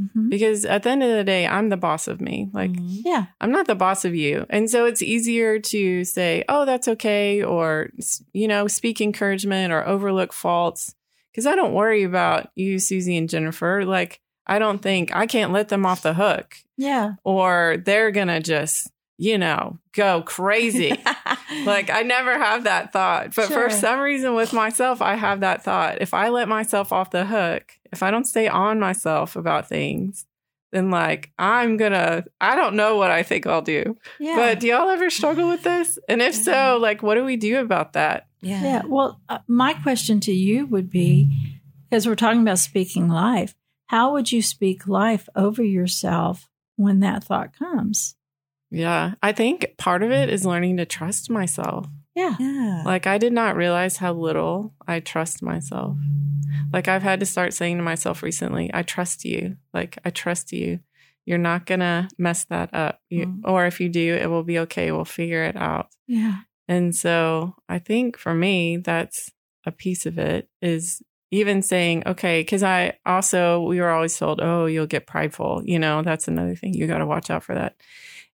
Mhm. 0.00 0.28
because 0.28 0.64
at 0.66 0.82
the 0.82 0.90
end 0.90 1.02
of 1.02 1.08
the 1.10 1.24
day, 1.24 1.46
I'm 1.46 1.68
the 1.70 1.76
boss 1.78 2.06
of 2.08 2.20
me. 2.20 2.50
Like, 2.52 2.70
Mhm. 2.72 3.00
Yeah. 3.04 3.26
I'm 3.40 3.50
not 3.50 3.66
the 3.66 3.74
boss 3.74 4.04
of 4.04 4.14
you. 4.14 4.44
And 4.50 4.68
so 4.70 4.84
it's 4.84 5.00
easier 5.00 5.58
to 5.58 6.04
say, 6.04 6.44
oh, 6.50 6.64
that's 6.66 6.88
okay, 6.88 7.42
or, 7.42 7.90
you 8.34 8.46
know, 8.48 8.66
speak 8.66 9.00
encouragement 9.00 9.72
or 9.72 9.86
overlook 9.86 10.32
faults. 10.34 10.94
Because 11.36 11.46
I 11.46 11.54
don't 11.54 11.74
worry 11.74 12.02
about 12.02 12.48
you, 12.54 12.78
Susie, 12.78 13.14
and 13.14 13.28
Jennifer. 13.28 13.84
Like, 13.84 14.20
I 14.46 14.58
don't 14.58 14.80
think 14.80 15.14
I 15.14 15.26
can't 15.26 15.52
let 15.52 15.68
them 15.68 15.84
off 15.84 16.00
the 16.00 16.14
hook 16.14 16.56
Yeah. 16.78 17.16
or 17.24 17.76
they're 17.84 18.10
going 18.10 18.28
to 18.28 18.40
just, 18.40 18.90
you 19.18 19.36
know, 19.36 19.78
go 19.92 20.22
crazy. 20.22 20.92
like, 21.66 21.90
I 21.90 22.04
never 22.04 22.38
have 22.38 22.64
that 22.64 22.90
thought. 22.90 23.34
But 23.34 23.48
Sure. 23.48 23.68
for 23.68 23.70
some 23.70 24.00
reason 24.00 24.34
with 24.34 24.54
myself, 24.54 25.02
I 25.02 25.16
have 25.16 25.40
that 25.40 25.62
thought. 25.62 26.00
If 26.00 26.14
I 26.14 26.30
let 26.30 26.48
myself 26.48 26.90
off 26.90 27.10
the 27.10 27.26
hook, 27.26 27.70
if 27.92 28.02
I 28.02 28.10
don't 28.10 28.24
stay 28.24 28.48
on 28.48 28.80
myself 28.80 29.36
about 29.36 29.68
things, 29.68 30.24
then 30.72 30.90
like 30.90 31.32
I'm 31.38 31.76
gonna, 31.76 32.24
I 32.40 32.56
don't 32.56 32.76
know 32.76 32.96
what 32.96 33.10
I 33.10 33.22
think 33.22 33.46
I'll 33.46 33.60
do. 33.60 33.94
Yeah. 34.18 34.36
But 34.36 34.60
do 34.60 34.68
y'all 34.68 34.88
ever 34.88 35.10
struggle 35.10 35.48
with 35.48 35.64
this? 35.64 35.98
And 36.08 36.22
if 36.22 36.34
so, 36.34 36.52
mm-hmm. 36.52 36.82
like, 36.82 37.02
what 37.02 37.16
do 37.16 37.24
we 37.24 37.36
do 37.36 37.60
about 37.60 37.92
that? 37.92 38.25
Yeah. 38.40 38.62
yeah. 38.62 38.82
Well, 38.86 39.20
uh, 39.28 39.38
my 39.46 39.74
question 39.74 40.20
to 40.20 40.32
you 40.32 40.66
would 40.66 40.90
be 40.90 41.60
because 41.88 42.06
we're 42.06 42.14
talking 42.16 42.42
about 42.42 42.58
speaking 42.58 43.08
life, 43.08 43.54
how 43.86 44.12
would 44.12 44.32
you 44.32 44.42
speak 44.42 44.88
life 44.88 45.28
over 45.36 45.62
yourself 45.62 46.48
when 46.76 47.00
that 47.00 47.24
thought 47.24 47.56
comes? 47.56 48.16
Yeah. 48.70 49.14
I 49.22 49.32
think 49.32 49.74
part 49.78 50.02
of 50.02 50.10
it 50.10 50.28
is 50.28 50.44
learning 50.44 50.78
to 50.78 50.84
trust 50.84 51.30
myself. 51.30 51.86
Yeah. 52.14 52.34
Yeah. 52.38 52.82
Like, 52.84 53.06
I 53.06 53.18
did 53.18 53.32
not 53.32 53.56
realize 53.56 53.98
how 53.98 54.12
little 54.12 54.74
I 54.86 55.00
trust 55.00 55.42
myself. 55.42 55.96
Like, 56.72 56.88
I've 56.88 57.02
had 57.02 57.20
to 57.20 57.26
start 57.26 57.54
saying 57.54 57.76
to 57.76 57.82
myself 57.82 58.22
recently, 58.22 58.70
I 58.74 58.82
trust 58.82 59.24
you. 59.24 59.56
Like, 59.72 59.98
I 60.04 60.10
trust 60.10 60.52
you. 60.52 60.80
You're 61.24 61.38
not 61.38 61.66
going 61.66 61.80
to 61.80 62.08
mess 62.18 62.44
that 62.44 62.72
up. 62.74 63.00
You, 63.10 63.26
Mm. 63.26 63.40
Or 63.44 63.66
if 63.66 63.80
you 63.80 63.88
do, 63.88 64.14
it 64.14 64.28
will 64.28 64.44
be 64.44 64.58
okay. 64.60 64.90
We'll 64.90 65.04
figure 65.04 65.44
it 65.44 65.56
out. 65.56 65.88
Yeah. 66.06 66.38
And 66.68 66.94
so 66.94 67.54
I 67.68 67.78
think 67.78 68.16
for 68.18 68.34
me, 68.34 68.76
that's 68.78 69.30
a 69.64 69.70
piece 69.72 70.06
of 70.06 70.18
it 70.18 70.48
is 70.62 71.02
even 71.30 71.60
saying, 71.62 72.04
okay, 72.06 72.40
because 72.40 72.62
I 72.62 72.98
also, 73.04 73.60
we 73.62 73.80
were 73.80 73.90
always 73.90 74.16
told, 74.16 74.40
oh, 74.40 74.66
you'll 74.66 74.86
get 74.86 75.06
prideful. 75.06 75.62
You 75.64 75.78
know, 75.78 76.02
that's 76.02 76.28
another 76.28 76.54
thing. 76.54 76.74
You 76.74 76.86
got 76.86 76.98
to 76.98 77.06
watch 77.06 77.30
out 77.30 77.42
for 77.42 77.54
that. 77.54 77.74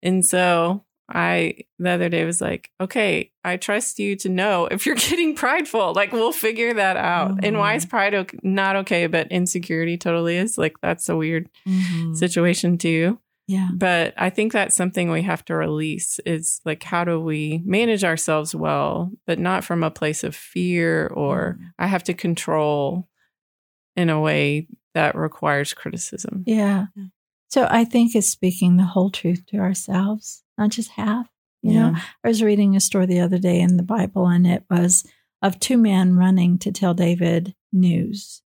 And 0.03 0.25
so 0.25 0.83
I, 1.09 1.55
the 1.79 1.89
other 1.91 2.09
day 2.09 2.25
was 2.25 2.41
like, 2.41 2.69
okay, 2.81 3.31
I 3.43 3.57
trust 3.57 3.99
you 3.99 4.15
to 4.17 4.29
know 4.29 4.65
if 4.67 4.85
you're 4.85 4.95
getting 5.09 5.35
prideful. 5.35 5.93
Like, 5.93 6.11
we'll 6.11 6.31
figure 6.33 6.73
that 6.73 6.97
out. 6.97 7.43
And 7.43 7.57
why 7.57 7.75
is 7.75 7.85
pride 7.85 8.13
okay, 8.13 8.37
not 8.43 8.75
okay, 8.77 9.07
but 9.07 9.31
insecurity 9.31 9.97
totally 9.97 10.37
is? 10.37 10.57
Like, 10.57 10.79
that's 10.81 11.07
a 11.09 11.15
weird 11.15 11.49
Mhm. 11.67 12.15
situation 12.15 12.77
too 12.77 13.19
Yeah. 13.47 13.69
but 13.75 14.13
i 14.17 14.29
think 14.29 14.53
that's 14.53 14.75
something 14.75 15.09
we 15.11 15.23
have 15.23 15.43
to 15.45 15.55
release 15.55 16.19
is 16.25 16.61
like 16.63 16.83
how 16.83 17.03
do 17.03 17.19
we 17.19 17.61
manage 17.65 18.03
ourselves 18.03 18.55
well 18.55 19.11
but 19.27 19.39
not 19.39 19.63
from 19.63 19.83
a 19.83 19.91
place 19.91 20.23
of 20.23 20.35
fear 20.35 21.07
or 21.07 21.57
Mhm. 21.59 21.65
i 21.79 21.87
have 21.87 22.03
to 22.05 22.13
control 22.13 23.07
in 23.97 24.09
a 24.09 24.21
way 24.21 24.67
that 24.93 25.15
requires 25.15 25.73
criticism 25.73 26.43
Yeah. 26.45 26.85
Yeah. 26.95 27.05
So 27.49 27.67
I 27.69 27.83
think 27.83 28.15
it's 28.15 28.27
speaking 28.29 28.77
the 28.77 28.83
whole 28.85 29.09
truth 29.09 29.45
to 29.47 29.57
ourselves, 29.57 30.41
not 30.57 30.69
just 30.69 30.91
half. 30.91 31.27
You 31.61 31.73
know, 31.73 31.95
I 32.23 32.27
was 32.27 32.41
reading 32.41 32.77
a 32.77 32.79
story 32.79 33.05
the 33.07 33.19
other 33.19 33.37
day 33.37 33.59
in 33.59 33.75
the 33.75 33.83
Bible, 33.83 34.25
and 34.27 34.47
it 34.47 34.63
was 34.69 35.05
of 35.41 35.59
two 35.59 35.77
men 35.77 36.15
running 36.15 36.57
to 36.59 36.71
tell 36.71 36.93
David 36.93 37.53
news. 37.73 38.41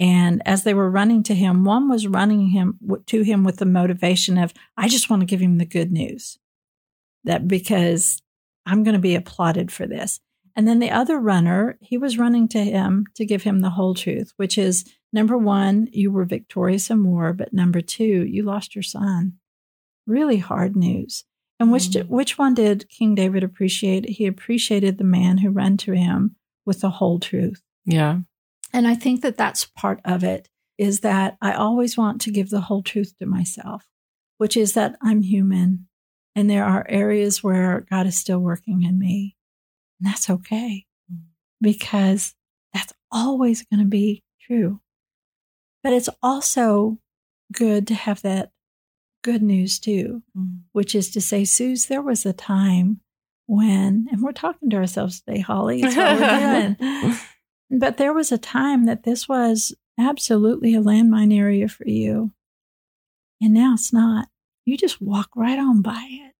And 0.00 0.42
as 0.46 0.64
they 0.64 0.72
were 0.74 0.90
running 0.90 1.22
to 1.24 1.34
him, 1.34 1.62
one 1.64 1.88
was 1.88 2.06
running 2.06 2.48
him 2.48 2.78
to 3.06 3.22
him 3.22 3.44
with 3.44 3.58
the 3.58 3.66
motivation 3.66 4.38
of, 4.38 4.54
"I 4.76 4.88
just 4.88 5.10
want 5.10 5.20
to 5.20 5.26
give 5.26 5.40
him 5.40 5.58
the 5.58 5.66
good 5.66 5.92
news, 5.92 6.38
that 7.24 7.46
because 7.46 8.22
I'm 8.64 8.82
going 8.82 8.94
to 8.94 9.00
be 9.00 9.14
applauded 9.14 9.70
for 9.70 9.86
this." 9.86 10.18
And 10.56 10.66
then 10.66 10.78
the 10.78 10.90
other 10.90 11.18
runner, 11.18 11.78
he 11.80 11.96
was 11.98 12.18
running 12.18 12.48
to 12.48 12.64
him 12.64 13.06
to 13.14 13.24
give 13.26 13.42
him 13.44 13.60
the 13.60 13.70
whole 13.70 13.94
truth, 13.94 14.32
which 14.36 14.56
is 14.58 14.84
number 15.12 15.36
one, 15.38 15.88
you 15.92 16.10
were 16.10 16.24
victorious 16.24 16.90
in 16.90 17.04
war, 17.04 17.32
but 17.32 17.52
number 17.52 17.80
two, 17.80 18.26
you 18.26 18.42
lost 18.42 18.74
your 18.74 18.82
son. 18.82 19.34
Really 20.06 20.38
hard 20.38 20.74
news. 20.76 21.24
And 21.60 21.70
which 21.70 21.90
Mm. 21.90 22.08
which 22.08 22.38
one 22.38 22.54
did 22.54 22.88
King 22.88 23.14
David 23.14 23.44
appreciate? 23.44 24.08
He 24.08 24.26
appreciated 24.26 24.96
the 24.96 25.04
man 25.04 25.38
who 25.38 25.50
ran 25.50 25.76
to 25.78 25.92
him 25.92 26.36
with 26.64 26.80
the 26.80 26.90
whole 26.90 27.18
truth. 27.20 27.62
yeah 27.84 28.20
And 28.72 28.86
I 28.86 28.94
think 28.94 29.22
that 29.22 29.36
that's 29.36 29.64
part 29.64 30.00
of 30.04 30.22
it 30.24 30.48
is 30.78 31.00
that 31.00 31.36
I 31.42 31.52
always 31.52 31.96
want 31.96 32.20
to 32.22 32.30
give 32.30 32.50
the 32.50 32.60
whole 32.62 32.82
truth 32.82 33.14
to 33.18 33.26
myself, 33.26 33.86
which 34.38 34.56
is 34.56 34.72
that 34.74 34.96
I'm 35.02 35.22
human 35.22 35.88
and 36.34 36.48
there 36.48 36.64
are 36.64 36.86
areas 36.88 37.42
where 37.42 37.84
God 37.90 38.06
is 38.06 38.16
still 38.18 38.38
working 38.38 38.82
in 38.82 38.98
me. 38.98 39.36
And 40.00 40.08
that's 40.08 40.30
okay 40.30 40.86
because 41.60 42.34
that's 42.72 42.92
always 43.10 43.62
going 43.64 43.80
to 43.80 43.86
be 43.88 44.22
true. 44.40 44.80
But 45.82 45.92
it's 45.92 46.08
also 46.22 46.98
good 47.52 47.86
to 47.88 47.94
have 47.94 48.22
that 48.22 48.52
good 49.22 49.42
news 49.42 49.78
too 49.78 50.22
Mhm. 50.36 50.60
which 50.72 50.94
is 50.94 51.10
to 51.10 51.20
say, 51.20 51.44
Suze, 51.44 51.86
there 51.86 52.00
was 52.00 52.24
a 52.24 52.32
time 52.32 53.00
when, 53.46 54.06
and 54.10 54.22
we're 54.22 54.32
talking 54.32 54.70
to 54.70 54.76
ourselves 54.76 55.20
today, 55.20 55.40
Holley, 55.40 55.82
it's 55.82 55.94
what 55.96 56.18
we're 56.20 56.76
doing. 56.78 57.16
But 57.70 57.96
there 57.96 58.12
was 58.12 58.32
a 58.32 58.38
time 58.38 58.86
that 58.86 59.04
this 59.04 59.28
was 59.28 59.74
absolutely 59.98 60.74
a 60.74 60.80
landmine 60.82 61.36
area 61.36 61.68
for 61.68 61.86
you. 61.86 62.32
And 63.40 63.54
now 63.54 63.74
it's 63.74 63.92
not. 63.92 64.28
You 64.64 64.76
just 64.76 65.00
walk 65.00 65.30
right 65.36 65.58
on 65.58 65.82
by 65.82 66.06
it. 66.10 66.34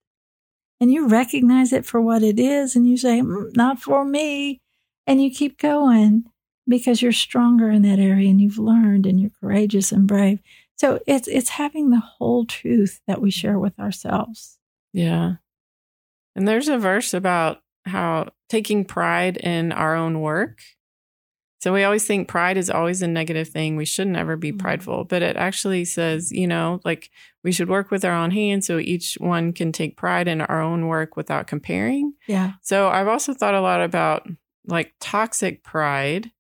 And 0.80 0.92
you 0.92 1.08
recognize 1.08 1.72
it 1.72 1.84
for 1.86 2.00
what 2.00 2.22
it 2.22 2.38
is. 2.38 2.74
And 2.74 2.88
you 2.88 2.96
say, 2.96 3.20
"Mm, 3.20 3.54
not 3.56 3.80
for 3.80 4.04
me. 4.04 4.60
And 5.06 5.22
you 5.22 5.30
keep 5.30 5.58
going 5.58 6.24
because 6.68 7.02
you're 7.02 7.12
stronger 7.12 7.70
in 7.70 7.82
that 7.82 7.98
area 7.98 8.28
and 8.30 8.40
you've 8.40 8.58
learned 8.58 9.06
and 9.06 9.20
you're 9.20 9.30
courageous 9.40 9.92
and 9.92 10.06
brave. 10.06 10.40
So 10.78 11.00
it's 11.06 11.28
it's 11.28 11.50
having 11.50 11.90
the 11.90 12.00
whole 12.00 12.44
truth 12.46 13.00
that 13.06 13.20
we 13.20 13.30
share 13.30 13.58
with 13.58 13.78
ourselves. 13.78 14.58
yeah 14.92 15.34
and 16.36 16.46
there's 16.48 16.68
a 16.68 16.78
verse 16.78 17.12
about 17.12 17.60
how 17.84 18.30
taking 18.48 18.84
pride 18.84 19.36
in 19.36 19.72
our 19.72 19.94
own 19.94 20.20
work 20.20 20.60
so 21.60 21.72
we 21.72 21.84
always 21.84 22.06
think 22.06 22.26
pride 22.26 22.56
is 22.56 22.68
always 22.70 23.02
a 23.02 23.06
negative 23.08 23.48
thing 23.48 23.76
we 23.76 23.84
shouldn't 23.84 24.16
ever 24.16 24.36
be 24.36 24.52
Mhm. 24.52 24.58
prideful 24.58 25.04
but 25.04 25.22
it 25.22 25.36
actually 25.36 25.84
says 25.84 26.32
you 26.32 26.46
know 26.46 26.80
like 26.84 27.10
we 27.44 27.52
should 27.52 27.68
work 27.68 27.90
with 27.90 28.04
our 28.04 28.14
own 28.14 28.30
hands 28.32 28.66
so 28.66 28.78
each 28.78 29.14
one 29.20 29.52
can 29.52 29.70
take 29.72 29.96
pride 29.96 30.26
in 30.28 30.40
our 30.40 30.60
own 30.60 30.86
work 30.88 31.16
without 31.16 31.46
comparing 31.46 32.14
Yeah. 32.26 32.52
So 32.62 32.88
I've 32.88 33.08
also 33.08 33.32
thought 33.34 33.54
a 33.54 33.60
lot 33.60 33.80
about 33.82 34.26
like 34.66 34.92
toxic 35.00 35.62
pride 35.62 36.30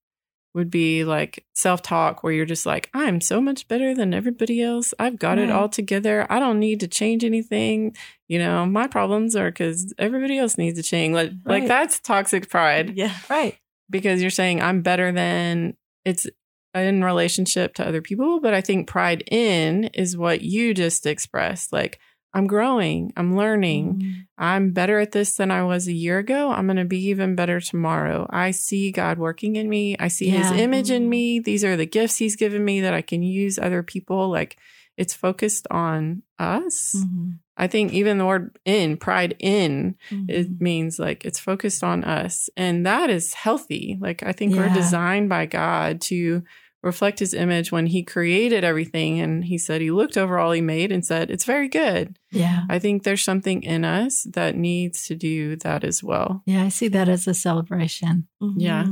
would 0.52 0.68
be 0.70 1.04
like 1.04 1.44
self 1.54 1.80
talk 1.80 2.22
where 2.24 2.32
you're 2.32 2.44
just 2.44 2.66
like, 2.66 2.90
I'm 2.92 3.20
so 3.20 3.40
much 3.40 3.68
better 3.68 3.94
than 3.94 4.12
everybody 4.12 4.60
else. 4.60 4.92
I've 4.98 5.16
got 5.16 5.38
it 5.38 5.48
all 5.48 5.68
together. 5.68 6.26
I 6.28 6.40
don't 6.40 6.58
need 6.58 6.80
to 6.80 6.88
change 6.88 7.22
anything. 7.24 7.94
You 8.26 8.40
know, 8.40 8.66
my 8.66 8.88
problems 8.88 9.36
are 9.36 9.48
because 9.50 9.94
everybody 9.96 10.38
else 10.38 10.58
needs 10.58 10.76
to 10.76 10.82
change. 10.82 11.14
Like, 11.14 11.30
like 11.46 11.66
that's 11.68 12.00
toxic 12.00 12.48
pride 12.50 12.96
Yeah. 12.96 13.14
Right. 13.30 13.56
Because 13.90 14.22
you're 14.22 14.30
saying 14.30 14.62
I'm 14.62 14.82
better 14.82 15.12
than 15.12 15.76
it's 16.04 16.26
in 16.74 17.02
relationship 17.02 17.74
to 17.74 17.86
other 17.86 18.00
people, 18.00 18.40
but 18.40 18.54
I 18.54 18.60
think 18.60 18.88
pride 18.88 19.24
in 19.30 19.84
is 19.86 20.16
what 20.16 20.42
you 20.42 20.72
just 20.72 21.04
expressed. 21.04 21.72
Like, 21.72 21.98
I'm 22.32 22.46
growing, 22.46 23.12
I'm 23.16 23.36
learning, 23.36 23.94
mm-hmm. 23.94 24.10
I'm 24.38 24.70
better 24.70 25.00
at 25.00 25.10
this 25.10 25.34
than 25.34 25.50
I 25.50 25.64
was 25.64 25.88
a 25.88 25.92
year 25.92 26.18
ago. 26.18 26.52
I'm 26.52 26.66
going 26.66 26.76
to 26.76 26.84
be 26.84 27.06
even 27.06 27.34
better 27.34 27.60
tomorrow. 27.60 28.28
I 28.30 28.52
see 28.52 28.92
God 28.92 29.18
working 29.18 29.56
in 29.56 29.68
me. 29.68 29.96
I 29.98 30.06
see 30.06 30.30
yeah. 30.30 30.44
his 30.44 30.60
image 30.60 30.92
in 30.92 31.02
mm-hmm. 31.02 31.10
me. 31.10 31.40
These 31.40 31.64
are 31.64 31.76
the 31.76 31.86
gifts 31.86 32.18
he's 32.18 32.36
given 32.36 32.64
me 32.64 32.82
that 32.82 32.94
I 32.94 33.02
can 33.02 33.24
use 33.24 33.58
other 33.58 33.82
people. 33.82 34.28
Like, 34.28 34.56
it's 34.96 35.14
focused 35.14 35.66
on 35.72 36.22
us. 36.38 36.94
Mm-hmm. 36.96 37.30
I 37.60 37.66
think 37.66 37.92
even 37.92 38.16
the 38.16 38.24
word 38.24 38.58
in, 38.64 38.96
pride 38.96 39.36
in, 39.38 39.94
mm-hmm. 40.10 40.30
it 40.30 40.62
means 40.62 40.98
like 40.98 41.26
it's 41.26 41.38
focused 41.38 41.84
on 41.84 42.04
us. 42.04 42.48
And 42.56 42.86
that 42.86 43.10
is 43.10 43.34
healthy. 43.34 43.98
Like 44.00 44.22
I 44.22 44.32
think 44.32 44.54
yeah. 44.54 44.60
we're 44.60 44.74
designed 44.74 45.28
by 45.28 45.44
God 45.44 46.00
to 46.02 46.42
reflect 46.82 47.18
his 47.18 47.34
image 47.34 47.70
when 47.70 47.84
he 47.84 48.02
created 48.02 48.64
everything. 48.64 49.20
And 49.20 49.44
he 49.44 49.58
said 49.58 49.82
he 49.82 49.90
looked 49.90 50.16
over 50.16 50.38
all 50.38 50.52
he 50.52 50.62
made 50.62 50.90
and 50.90 51.04
said, 51.04 51.30
it's 51.30 51.44
very 51.44 51.68
good. 51.68 52.18
Yeah. 52.30 52.62
I 52.70 52.78
think 52.78 53.02
there's 53.02 53.22
something 53.22 53.62
in 53.62 53.84
us 53.84 54.26
that 54.32 54.56
needs 54.56 55.06
to 55.08 55.14
do 55.14 55.56
that 55.56 55.84
as 55.84 56.02
well. 56.02 56.42
Yeah. 56.46 56.64
I 56.64 56.70
see 56.70 56.88
that 56.88 57.10
as 57.10 57.28
a 57.28 57.34
celebration. 57.34 58.26
Mm-hmm. 58.42 58.58
Yeah. 58.58 58.86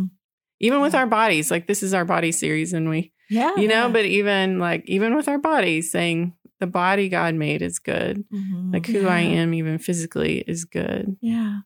Even 0.61 0.83
with 0.83 0.95
our 0.95 1.07
bodies, 1.07 1.51
like 1.51 1.69
this 1.69 1.83
is 1.83 1.95
our 1.95 2.05
body 2.05 2.33
series 2.33 2.75
and 2.75 2.91
we 2.91 3.15
yeah. 3.31 3.57
You 3.57 3.69
know, 3.69 3.91
but 3.91 4.07
even 4.07 4.59
like, 4.59 4.85
even 4.87 5.15
with 5.15 5.29
our 5.29 5.39
bodies, 5.39 5.93
saying 5.93 6.35
the 6.61 6.67
body 6.67 7.09
God 7.09 7.35
made 7.35 7.63
is 7.63 7.79
good. 7.79 8.25
Mm-hmm. 8.33 8.73
Like 8.73 8.87
who 8.87 9.03
yeah. 9.03 9.09
I 9.09 9.21
am, 9.21 9.55
even 9.55 9.79
physically, 9.79 10.39
is 10.47 10.65
good. 10.65 11.17
Yeah. 11.21 11.61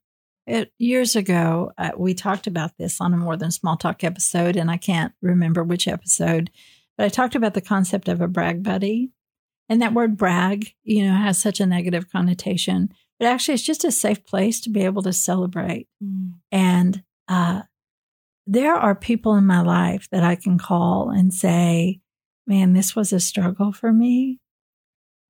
It, 0.46 0.72
years 0.78 1.14
ago, 1.14 1.72
uh, 1.78 1.92
we 1.96 2.14
talked 2.14 2.46
about 2.46 2.76
this 2.76 3.00
on 3.00 3.14
a 3.14 3.16
More 3.16 3.36
Than 3.36 3.52
Small 3.52 3.76
Talk 3.76 4.02
episode, 4.02 4.56
and 4.56 4.70
I 4.70 4.76
can't 4.76 5.12
remember 5.22 5.62
which 5.62 5.86
episode, 5.86 6.50
but 6.96 7.06
I 7.06 7.08
talked 7.08 7.34
about 7.34 7.54
the 7.54 7.60
concept 7.60 8.08
of 8.08 8.20
a 8.20 8.28
brag 8.28 8.62
buddy. 8.62 9.10
And 9.68 9.80
that 9.80 9.94
word 9.94 10.18
brag, 10.18 10.74
you 10.82 11.06
know, 11.06 11.14
has 11.14 11.38
such 11.38 11.60
a 11.60 11.64
negative 11.64 12.10
connotation, 12.10 12.92
but 13.18 13.28
actually 13.28 13.54
it's 13.54 13.62
just 13.62 13.84
a 13.84 13.92
safe 13.92 14.26
place 14.26 14.60
to 14.62 14.70
be 14.70 14.84
able 14.84 15.02
to 15.02 15.12
celebrate. 15.12 15.88
Mm. 16.02 16.34
And 16.50 17.02
uh, 17.28 17.62
there 18.46 18.74
are 18.74 18.94
people 18.94 19.36
in 19.36 19.46
my 19.46 19.62
life 19.62 20.08
that 20.10 20.24
I 20.24 20.34
can 20.34 20.58
call 20.58 21.08
and 21.08 21.32
say, 21.32 22.00
man, 22.46 22.74
this 22.74 22.94
was 22.94 23.12
a 23.12 23.20
struggle 23.20 23.72
for 23.72 23.92
me, 23.92 24.40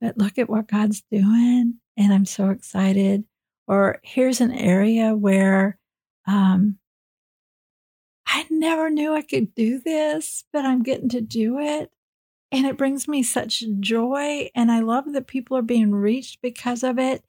but 0.03 0.19
look 0.19 0.37
at 0.37 0.51
what 0.51 0.69
God's 0.69 1.03
doing. 1.13 1.77
And 1.97 2.13
I'm 2.13 2.27
so 2.27 2.51
excited. 2.51 3.25
Or 3.69 4.01
here's 4.03 4.41
an 4.41 4.51
area 4.51 5.15
where 5.15 5.79
um, 6.27 6.79
I 8.27 8.45
never 8.51 8.91
knew 8.91 9.15
I 9.15 9.23
could 9.23 9.55
do 9.55 9.79
this, 9.79 10.45
but 10.53 10.65
I'm 10.65 10.83
getting 10.83 11.09
to 11.11 11.21
do 11.21 11.61
it. 11.61 11.93
And 12.51 12.67
it 12.67 12.77
brings 12.77 13.07
me 13.07 13.23
such 13.23 13.65
joy. 13.79 14.51
And 14.57 14.73
I 14.73 14.81
love 14.81 15.13
that 15.13 15.29
people 15.29 15.57
are 15.57 15.63
being 15.63 15.93
reached 15.93 16.43
because 16.43 16.83
of 16.83 16.99
it. 16.99 17.25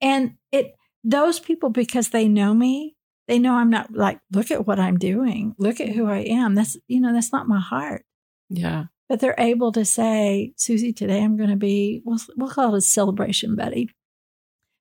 And 0.00 0.34
it, 0.50 0.74
those 1.04 1.38
people, 1.38 1.70
because 1.70 2.08
they 2.10 2.26
know 2.26 2.52
me, 2.52 2.96
they 3.28 3.38
know 3.38 3.54
I'm 3.54 3.70
not 3.70 3.92
like, 3.94 4.18
look 4.32 4.50
at 4.50 4.66
what 4.66 4.80
I'm 4.80 4.98
doing. 4.98 5.54
Look 5.56 5.80
at 5.80 5.90
who 5.90 6.08
I 6.08 6.18
am. 6.18 6.56
That's, 6.56 6.76
you 6.88 7.00
know, 7.00 7.12
that's 7.12 7.32
not 7.32 7.46
my 7.46 7.60
heart. 7.60 8.04
Yeah. 8.50 8.86
But 9.08 9.20
they're 9.20 9.34
able 9.38 9.72
to 9.72 9.84
say, 9.84 10.52
Susie, 10.56 10.92
today 10.92 11.22
I'm 11.22 11.36
going 11.36 11.50
to 11.50 11.56
be, 11.56 12.02
we'll, 12.04 12.18
we'll 12.36 12.50
call 12.50 12.74
it 12.74 12.78
a 12.78 12.82
celebration 12.82 13.56
buddy. 13.56 13.90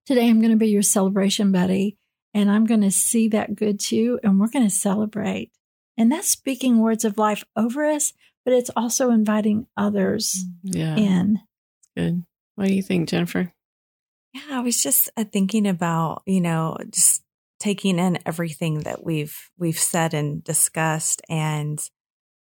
Today 0.05 0.29
I'm 0.29 0.39
going 0.39 0.51
to 0.51 0.57
be 0.57 0.67
your 0.67 0.81
celebration 0.81 1.51
buddy. 1.51 1.98
And 2.34 2.51
I'm 2.51 2.65
going 2.65 2.81
to 2.81 2.91
see 2.91 3.29
that 3.29 3.55
good 3.55 3.79
too. 3.79 4.19
And 4.24 4.39
we're 4.39 4.50
going 4.50 4.67
to 4.67 4.74
celebrate. 4.74 5.51
And 5.98 6.12
that's 6.12 6.29
speaking 6.29 6.79
words 6.79 7.05
of 7.05 7.17
life 7.17 7.43
over 7.55 7.85
us, 7.85 8.13
but 8.46 8.53
it's 8.53 8.70
also 8.75 9.09
inviting 9.09 9.66
others 9.75 10.46
yeah. 10.61 10.96
in. 10.96 11.40
Good. 11.96 12.24
What 12.55 12.68
do 12.68 12.75
you 12.75 12.83
think, 12.83 13.09
Jennifer? 13.09 13.53
Yeah, 14.33 14.42
I 14.51 14.59
was 14.59 14.83
just 14.83 15.09
uh, 15.18 15.24
thinking 15.24 15.68
about, 15.68 16.22
you 16.25 16.42
know, 16.42 16.77
just 16.92 17.24
taking 17.59 17.98
in 17.98 18.20
everything 18.25 18.81
that 18.81 19.03
we've 19.03 19.50
we've 19.57 19.79
said 19.79 20.13
and 20.13 20.44
discussed 20.44 21.22
and 21.27 21.79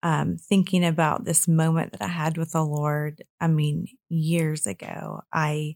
um, 0.03 0.37
thinking 0.37 0.85
about 0.85 1.25
this 1.25 1.47
moment 1.47 1.91
that 1.91 2.01
I 2.01 2.07
had 2.07 2.37
with 2.37 2.51
the 2.51 2.63
Lord. 2.63 3.23
I 3.41 3.47
mean, 3.47 3.87
years 4.09 4.67
ago, 4.67 5.21
I 5.33 5.75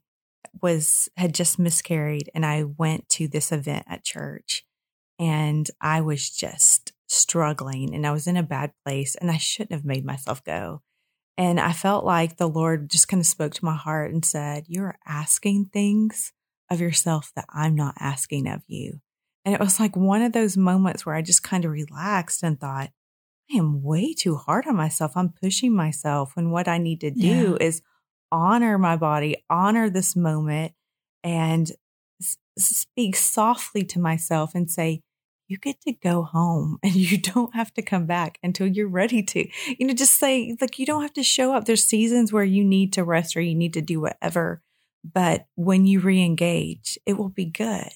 was 0.62 1.10
had 1.18 1.34
just 1.34 1.60
miscarried 1.60 2.30
and 2.34 2.46
I 2.46 2.64
went 2.64 3.08
to 3.10 3.28
this 3.28 3.52
event 3.52 3.86
at 3.88 4.04
church 4.04 4.66
and 5.20 5.70
I 5.80 6.02
was 6.02 6.30
just 6.30 6.94
struggling 7.08 7.94
and 7.94 8.06
I 8.08 8.12
was 8.12 8.28
in 8.28 8.38
a 8.38 8.44
bad 8.44 8.72
place 8.86 9.16
and 9.16 9.30
I 9.30 9.38
shouldn't 9.38 9.74
have 9.74 9.86
made 9.86 10.06
myself 10.06 10.44
go. 10.44 10.82
And 11.38 11.60
I 11.60 11.74
felt 11.74 12.06
like 12.06 12.38
the 12.38 12.50
Lord 12.50 12.90
just 12.90 13.08
kind 13.08 13.22
of 13.22 13.28
spoke 13.28 13.54
to 13.56 13.66
my 13.66 13.76
heart 13.76 14.14
and 14.14 14.24
said, 14.24 14.66
You're 14.68 14.98
asking 15.08 15.66
things 15.66 16.34
of 16.70 16.80
yourself 16.80 17.32
that 17.36 17.46
I'm 17.50 17.76
not 17.76 17.96
asking 18.00 18.48
of 18.48 18.62
you. 18.68 19.00
And 19.44 19.56
it 19.56 19.60
was 19.60 19.80
like 19.80 19.96
one 19.96 20.22
of 20.22 20.34
those 20.34 20.56
moments 20.56 21.06
where 21.06 21.16
I 21.16 21.22
just 21.22 21.44
kind 21.44 21.66
of 21.66 21.72
relaxed 21.72 22.44
and 22.44 22.60
thought, 22.60 22.92
I 23.52 23.58
am 23.58 23.84
way 23.84 24.14
too 24.14 24.36
hard 24.36 24.68
on 24.68 24.76
myself. 24.76 25.14
I'm 25.16 25.30
pushing 25.30 25.76
myself 25.76 26.36
when 26.36 26.52
what 26.52 26.68
I 26.68 26.78
need 26.78 27.02
to 27.02 27.12
do 27.12 27.58
yeah. 27.60 27.66
is 27.66 27.82
honor 28.32 28.78
my 28.78 28.96
body, 28.96 29.44
honor 29.50 29.90
this 29.90 30.16
moment, 30.16 30.74
and 31.24 31.72
s- 32.22 32.38
speak 32.58 33.16
softly 33.16 33.84
to 33.86 34.00
myself 34.00 34.56
and 34.56 34.70
say, 34.70 35.02
you 35.48 35.58
get 35.58 35.82
to 35.82 35.92
go 35.92 36.24
home 36.24 36.78
and 36.84 36.96
you 36.96 37.18
don't 37.18 37.54
have 37.54 37.74
to 37.74 37.82
come 37.82 38.06
back 38.06 38.40
until 38.42 38.68
you're 38.68 38.88
ready 38.88 39.22
to. 39.24 39.48
You 39.78 39.88
know, 39.88 39.94
just 39.94 40.18
say, 40.18 40.56
like, 40.62 40.80
you 40.80 40.86
don't 40.86 41.02
have 41.02 41.14
to 41.14 41.24
show 41.24 41.54
up. 41.54 41.66
There's 41.66 41.84
seasons 41.84 42.32
where 42.32 42.44
you 42.44 42.64
need 42.64 42.94
to 42.94 43.04
rest 43.04 43.36
or 43.36 43.42
you 43.42 43.56
need 43.56 43.74
to 43.74 43.82
do 43.82 44.00
whatever. 44.00 44.62
But 45.04 45.48
when 45.56 45.86
you 45.86 46.00
re 46.00 46.24
engage, 46.24 46.98
it 47.06 47.18
will 47.18 47.30
be 47.30 47.46
good 47.46 47.90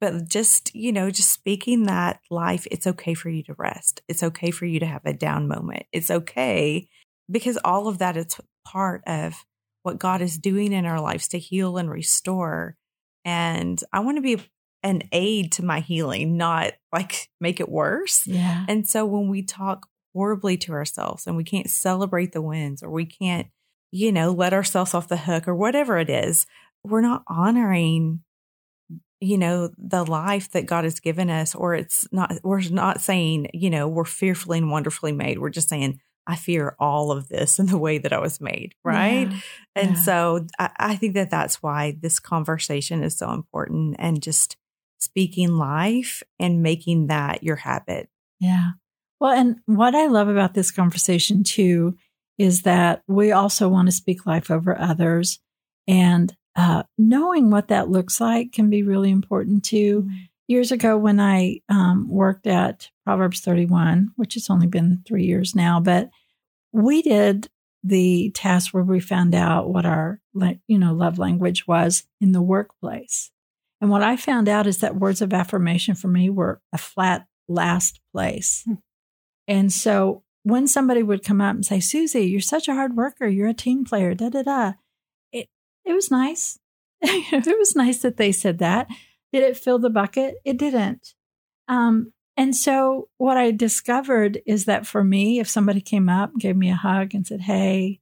but 0.00 0.28
just 0.28 0.74
you 0.74 0.92
know 0.92 1.10
just 1.10 1.30
speaking 1.30 1.84
that 1.84 2.20
life 2.30 2.66
it's 2.70 2.86
okay 2.86 3.14
for 3.14 3.28
you 3.28 3.42
to 3.44 3.54
rest. 3.54 4.02
It's 4.08 4.22
okay 4.22 4.50
for 4.50 4.66
you 4.66 4.80
to 4.80 4.86
have 4.86 5.02
a 5.04 5.12
down 5.12 5.48
moment. 5.48 5.84
It's 5.92 6.10
okay 6.10 6.88
because 7.30 7.58
all 7.64 7.88
of 7.88 7.98
that 7.98 8.16
is 8.16 8.38
part 8.64 9.02
of 9.06 9.44
what 9.82 9.98
god 9.98 10.20
is 10.20 10.38
doing 10.38 10.72
in 10.72 10.86
our 10.86 11.00
lives 11.00 11.28
to 11.28 11.38
heal 11.38 11.76
and 11.76 11.90
restore. 11.90 12.76
And 13.24 13.82
i 13.92 14.00
want 14.00 14.16
to 14.16 14.22
be 14.22 14.42
an 14.82 15.02
aid 15.12 15.52
to 15.52 15.64
my 15.64 15.80
healing 15.80 16.38
not 16.38 16.72
like 16.92 17.28
make 17.40 17.60
it 17.60 17.68
worse. 17.68 18.26
Yeah. 18.26 18.64
And 18.66 18.88
so 18.88 19.04
when 19.04 19.28
we 19.28 19.42
talk 19.42 19.86
horribly 20.14 20.56
to 20.56 20.72
ourselves 20.72 21.26
and 21.26 21.36
we 21.36 21.44
can't 21.44 21.70
celebrate 21.70 22.32
the 22.32 22.42
wins 22.42 22.82
or 22.82 22.90
we 22.90 23.04
can't 23.04 23.48
you 23.92 24.12
know 24.12 24.32
let 24.32 24.52
ourselves 24.52 24.94
off 24.94 25.08
the 25.08 25.16
hook 25.16 25.46
or 25.46 25.54
whatever 25.54 25.98
it 25.98 26.10
is 26.10 26.46
we're 26.84 27.00
not 27.00 27.22
honoring 27.26 28.20
you 29.20 29.36
know, 29.36 29.70
the 29.76 30.04
life 30.04 30.50
that 30.52 30.66
God 30.66 30.84
has 30.84 30.98
given 30.98 31.28
us, 31.28 31.54
or 31.54 31.74
it's 31.74 32.06
not, 32.10 32.32
we're 32.42 32.62
not 32.70 33.00
saying, 33.00 33.48
you 33.52 33.70
know, 33.70 33.86
we're 33.86 34.04
fearfully 34.04 34.58
and 34.58 34.70
wonderfully 34.70 35.12
made. 35.12 35.38
We're 35.38 35.50
just 35.50 35.68
saying, 35.68 36.00
I 36.26 36.36
fear 36.36 36.76
all 36.78 37.12
of 37.12 37.28
this 37.28 37.58
in 37.58 37.66
the 37.66 37.78
way 37.78 37.98
that 37.98 38.12
I 38.12 38.18
was 38.18 38.40
made. 38.40 38.74
Right. 38.84 39.30
Yeah. 39.30 39.40
And 39.76 39.90
yeah. 39.90 40.02
so 40.02 40.46
I, 40.58 40.70
I 40.78 40.96
think 40.96 41.14
that 41.14 41.30
that's 41.30 41.62
why 41.62 41.96
this 42.00 42.18
conversation 42.18 43.02
is 43.02 43.18
so 43.18 43.30
important 43.32 43.96
and 43.98 44.22
just 44.22 44.56
speaking 44.98 45.50
life 45.50 46.22
and 46.38 46.62
making 46.62 47.08
that 47.08 47.42
your 47.42 47.56
habit. 47.56 48.08
Yeah. 48.38 48.70
Well, 49.18 49.32
and 49.32 49.56
what 49.66 49.94
I 49.94 50.06
love 50.06 50.28
about 50.28 50.54
this 50.54 50.70
conversation 50.70 51.44
too 51.44 51.96
is 52.38 52.62
that 52.62 53.02
we 53.06 53.32
also 53.32 53.68
want 53.68 53.88
to 53.88 53.92
speak 53.92 54.24
life 54.24 54.50
over 54.50 54.78
others. 54.78 55.40
And 55.86 56.34
uh, 56.56 56.82
knowing 56.98 57.50
what 57.50 57.68
that 57.68 57.88
looks 57.88 58.20
like 58.20 58.52
can 58.52 58.70
be 58.70 58.82
really 58.82 59.10
important 59.10 59.64
too. 59.64 60.02
Mm-hmm. 60.02 60.14
Years 60.48 60.72
ago, 60.72 60.98
when 60.98 61.20
I 61.20 61.60
um, 61.68 62.08
worked 62.08 62.46
at 62.46 62.90
Proverbs 63.04 63.40
31, 63.40 64.10
which 64.16 64.34
has 64.34 64.50
only 64.50 64.66
been 64.66 65.02
three 65.06 65.24
years 65.24 65.54
now, 65.54 65.78
but 65.78 66.10
we 66.72 67.02
did 67.02 67.48
the 67.84 68.30
task 68.34 68.74
where 68.74 68.82
we 68.82 69.00
found 69.00 69.34
out 69.34 69.70
what 69.70 69.86
our 69.86 70.20
you 70.66 70.78
know 70.78 70.92
love 70.92 71.18
language 71.18 71.66
was 71.66 72.04
in 72.20 72.32
the 72.32 72.42
workplace. 72.42 73.30
And 73.80 73.90
what 73.90 74.02
I 74.02 74.16
found 74.16 74.48
out 74.48 74.66
is 74.66 74.78
that 74.78 74.96
words 74.96 75.22
of 75.22 75.32
affirmation 75.32 75.94
for 75.94 76.08
me 76.08 76.28
were 76.28 76.60
a 76.72 76.78
flat 76.78 77.26
last 77.48 78.00
place. 78.12 78.62
Hmm. 78.66 78.74
And 79.48 79.72
so 79.72 80.22
when 80.42 80.68
somebody 80.68 81.02
would 81.02 81.24
come 81.24 81.40
up 81.40 81.54
and 81.54 81.64
say, 81.64 81.80
Susie, 81.80 82.22
you're 82.22 82.40
such 82.40 82.68
a 82.68 82.74
hard 82.74 82.96
worker, 82.96 83.26
you're 83.26 83.48
a 83.48 83.54
team 83.54 83.84
player, 83.84 84.14
da 84.14 84.28
da 84.28 84.42
da, 84.42 84.72
it 85.84 85.92
was 85.92 86.10
nice. 86.10 86.58
it 87.02 87.58
was 87.58 87.74
nice 87.76 88.02
that 88.02 88.16
they 88.16 88.32
said 88.32 88.58
that. 88.58 88.88
Did 89.32 89.42
it 89.42 89.56
fill 89.56 89.78
the 89.78 89.90
bucket? 89.90 90.36
It 90.44 90.58
didn't. 90.58 91.14
Um, 91.68 92.12
and 92.36 92.54
so 92.56 93.08
what 93.18 93.36
I 93.36 93.50
discovered 93.50 94.40
is 94.46 94.64
that 94.64 94.86
for 94.86 95.04
me, 95.04 95.40
if 95.40 95.48
somebody 95.48 95.80
came 95.80 96.08
up, 96.08 96.32
gave 96.38 96.56
me 96.56 96.70
a 96.70 96.74
hug 96.74 97.14
and 97.14 97.26
said, 97.26 97.42
Hey, 97.42 98.00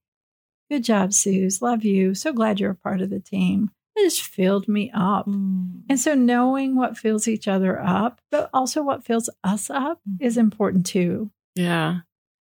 good 0.71 0.85
job, 0.85 1.13
Suze. 1.13 1.61
Love 1.61 1.85
you. 1.85 2.15
So 2.15 2.33
glad 2.33 2.61
you're 2.61 2.71
a 2.71 2.77
part 2.77 3.01
of 3.01 3.11
the 3.11 3.21
team. 3.21 3.71
It 3.97 4.05
just 4.05 4.23
filled 4.23 4.69
me 4.69 4.93
up. 4.95 5.27
Mm. 5.27 5.83
And 5.89 5.99
so 5.99 6.15
knowing 6.15 6.77
what 6.77 6.97
fills 6.97 7.27
each 7.27 7.49
other 7.49 7.81
up, 7.81 8.21
but 8.31 8.49
also 8.55 8.83
what 8.83 9.05
fills 9.05 9.29
us 9.43 9.71
up 9.71 10.01
mm. 10.09 10.19
is 10.21 10.37
important 10.37 10.87
too. 10.87 11.31
Yeah. 11.57 12.01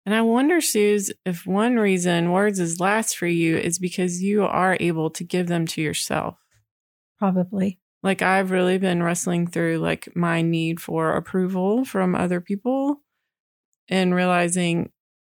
And 0.05 0.15
I 0.15 0.23
wonder, 0.23 0.61
Suze, 0.61 1.13
if 1.25 1.47
one 1.47 1.77
reason 1.77 2.33
words 2.33 2.59
is 2.59 2.81
last 2.81 3.17
for 3.17 3.27
you 3.27 3.57
is 3.57 3.79
because 3.79 4.23
you 4.23 4.45
are 4.45 4.77
able 4.81 5.11
to 5.11 5.25
give 5.25 5.47
them 5.47 5.67
to 5.69 5.81
yourself. 5.81 6.39
Probably. 7.19 7.79
Like 8.03 8.21
I've 8.21 8.51
really 8.51 8.79
been 8.79 9.03
wrestling 9.03 9.47
through 9.47 9.79
like 9.79 10.15
my 10.17 10.43
need 10.43 10.81
for 10.81 11.13
approval 11.13 11.85
from 11.85 12.17
other 12.17 12.41
people 12.41 13.01
and 13.89 14.15
realizing 14.15 14.91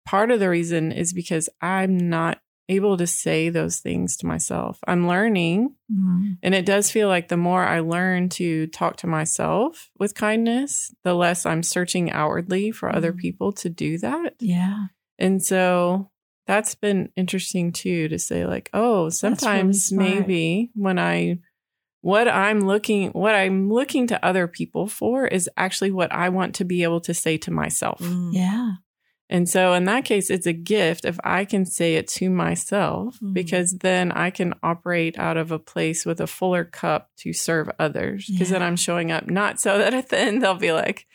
part 0.05 0.31
of 0.31 0.41
the 0.41 0.49
reason 0.49 0.91
is 0.91 1.13
because 1.13 1.47
I'm 1.61 2.09
not 2.09 2.39
able 2.69 2.97
to 2.97 3.07
say 3.07 3.49
those 3.49 3.79
things 3.79 4.17
to 4.17 4.25
myself. 4.25 4.79
I'm 4.87 5.07
learning. 5.07 5.75
Mm-hmm. 5.91 6.31
And 6.43 6.53
it 6.55 6.65
does 6.65 6.91
feel 6.91 7.07
like 7.07 7.29
the 7.29 7.37
more 7.37 7.63
I 7.63 7.79
learn 7.79 8.29
to 8.29 8.67
talk 8.67 8.97
to 8.97 9.07
myself 9.07 9.89
with 9.97 10.15
kindness, 10.15 10.93
the 11.03 11.13
less 11.13 11.45
I'm 11.45 11.63
searching 11.63 12.11
outwardly 12.11 12.71
for 12.71 12.93
other 12.93 13.13
Mhm. 13.13 13.17
people 13.19 13.51
to 13.53 13.69
do 13.69 13.97
that. 13.99 14.35
Yeah. 14.39 14.87
And 15.17 15.41
so 15.43 16.09
that's 16.45 16.75
been 16.75 17.09
interesting 17.15 17.71
too 17.71 18.07
to 18.09 18.19
say, 18.19 18.45
like, 18.45 18.69
oh, 18.73 19.09
sometimes 19.09 19.85
smart. 19.85 20.09
maybe 20.09 20.71
when 20.75 20.99
I, 20.99 21.39
what 22.01 22.27
I'm 22.27 22.61
looking, 22.61 23.09
what 23.11 23.33
I'm 23.35 23.69
looking 23.71 24.07
to 24.07 24.25
other 24.25 24.47
people 24.47 24.87
for 24.87 25.25
is 25.27 25.49
actually 25.57 25.91
what 25.91 26.11
I 26.13 26.29
want 26.29 26.55
to 26.55 26.65
be 26.65 26.83
able 26.83 27.01
to 27.01 27.13
say 27.13 27.37
to 27.39 27.51
myself. 27.51 27.99
Mm. 27.99 28.29
Yeah. 28.33 28.71
And 29.29 29.49
so 29.49 29.73
in 29.73 29.83
that 29.85 30.05
case, 30.05 30.29
it's 30.29 30.45
a 30.47 30.53
gift 30.53 31.03
if 31.03 31.17
I 31.23 31.43
can 31.43 31.65
say 31.65 31.95
it 31.95 32.07
to 32.09 32.29
myself, 32.29 33.17
Mhm. 33.21 33.33
because 33.33 33.77
then 33.81 34.11
I 34.13 34.29
can 34.29 34.53
operate 34.63 35.19
out 35.19 35.35
of 35.35 35.51
a 35.51 35.59
place 35.59 36.05
with 36.05 36.21
a 36.21 36.27
fuller 36.27 36.63
cup 36.63 37.09
to 37.17 37.33
serve 37.33 37.69
others. 37.77 38.27
Because 38.31 38.49
then 38.51 38.63
I'm 38.63 38.77
showing 38.77 39.11
up 39.11 39.27
not 39.29 39.59
so 39.59 39.77
that 39.77 39.93
at 39.93 40.09
the 40.09 40.17
end 40.17 40.41
they'll 40.41 40.55
be 40.55 40.71
like, 40.71 41.05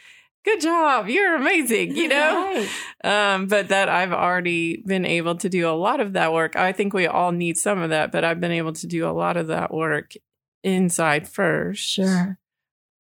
good 0.45 0.61
job, 0.61 1.09
you're 1.09 1.37
amazing, 1.37 1.97
you 1.97 2.09
know? 2.09 2.67
Right. 3.05 3.35
um, 3.35 3.47
but 3.47 3.69
that 3.69 3.89
I've 3.89 4.13
already 4.13 4.83
been 4.85 5.07
able 5.07 5.37
to 5.37 5.49
do 5.49 5.69
a 5.69 5.71
lot 5.71 6.01
of 6.01 6.13
that 6.15 6.33
work. 6.33 6.55
I 6.57 6.73
think 6.73 6.93
we 6.93 7.07
all 7.07 7.33
need 7.33 7.57
some 7.57 7.81
of 7.81 7.91
that, 7.91 8.13
but 8.13 8.25
I've 8.25 8.41
been 8.41 8.51
able 8.53 8.73
to 8.75 8.87
do 8.87 9.07
a 9.09 9.13
lot 9.15 9.37
of 9.39 9.47
that 9.47 9.73
work 9.73 10.13
inside 10.65 11.29
first. 11.29 11.89
Sure. 11.89 12.39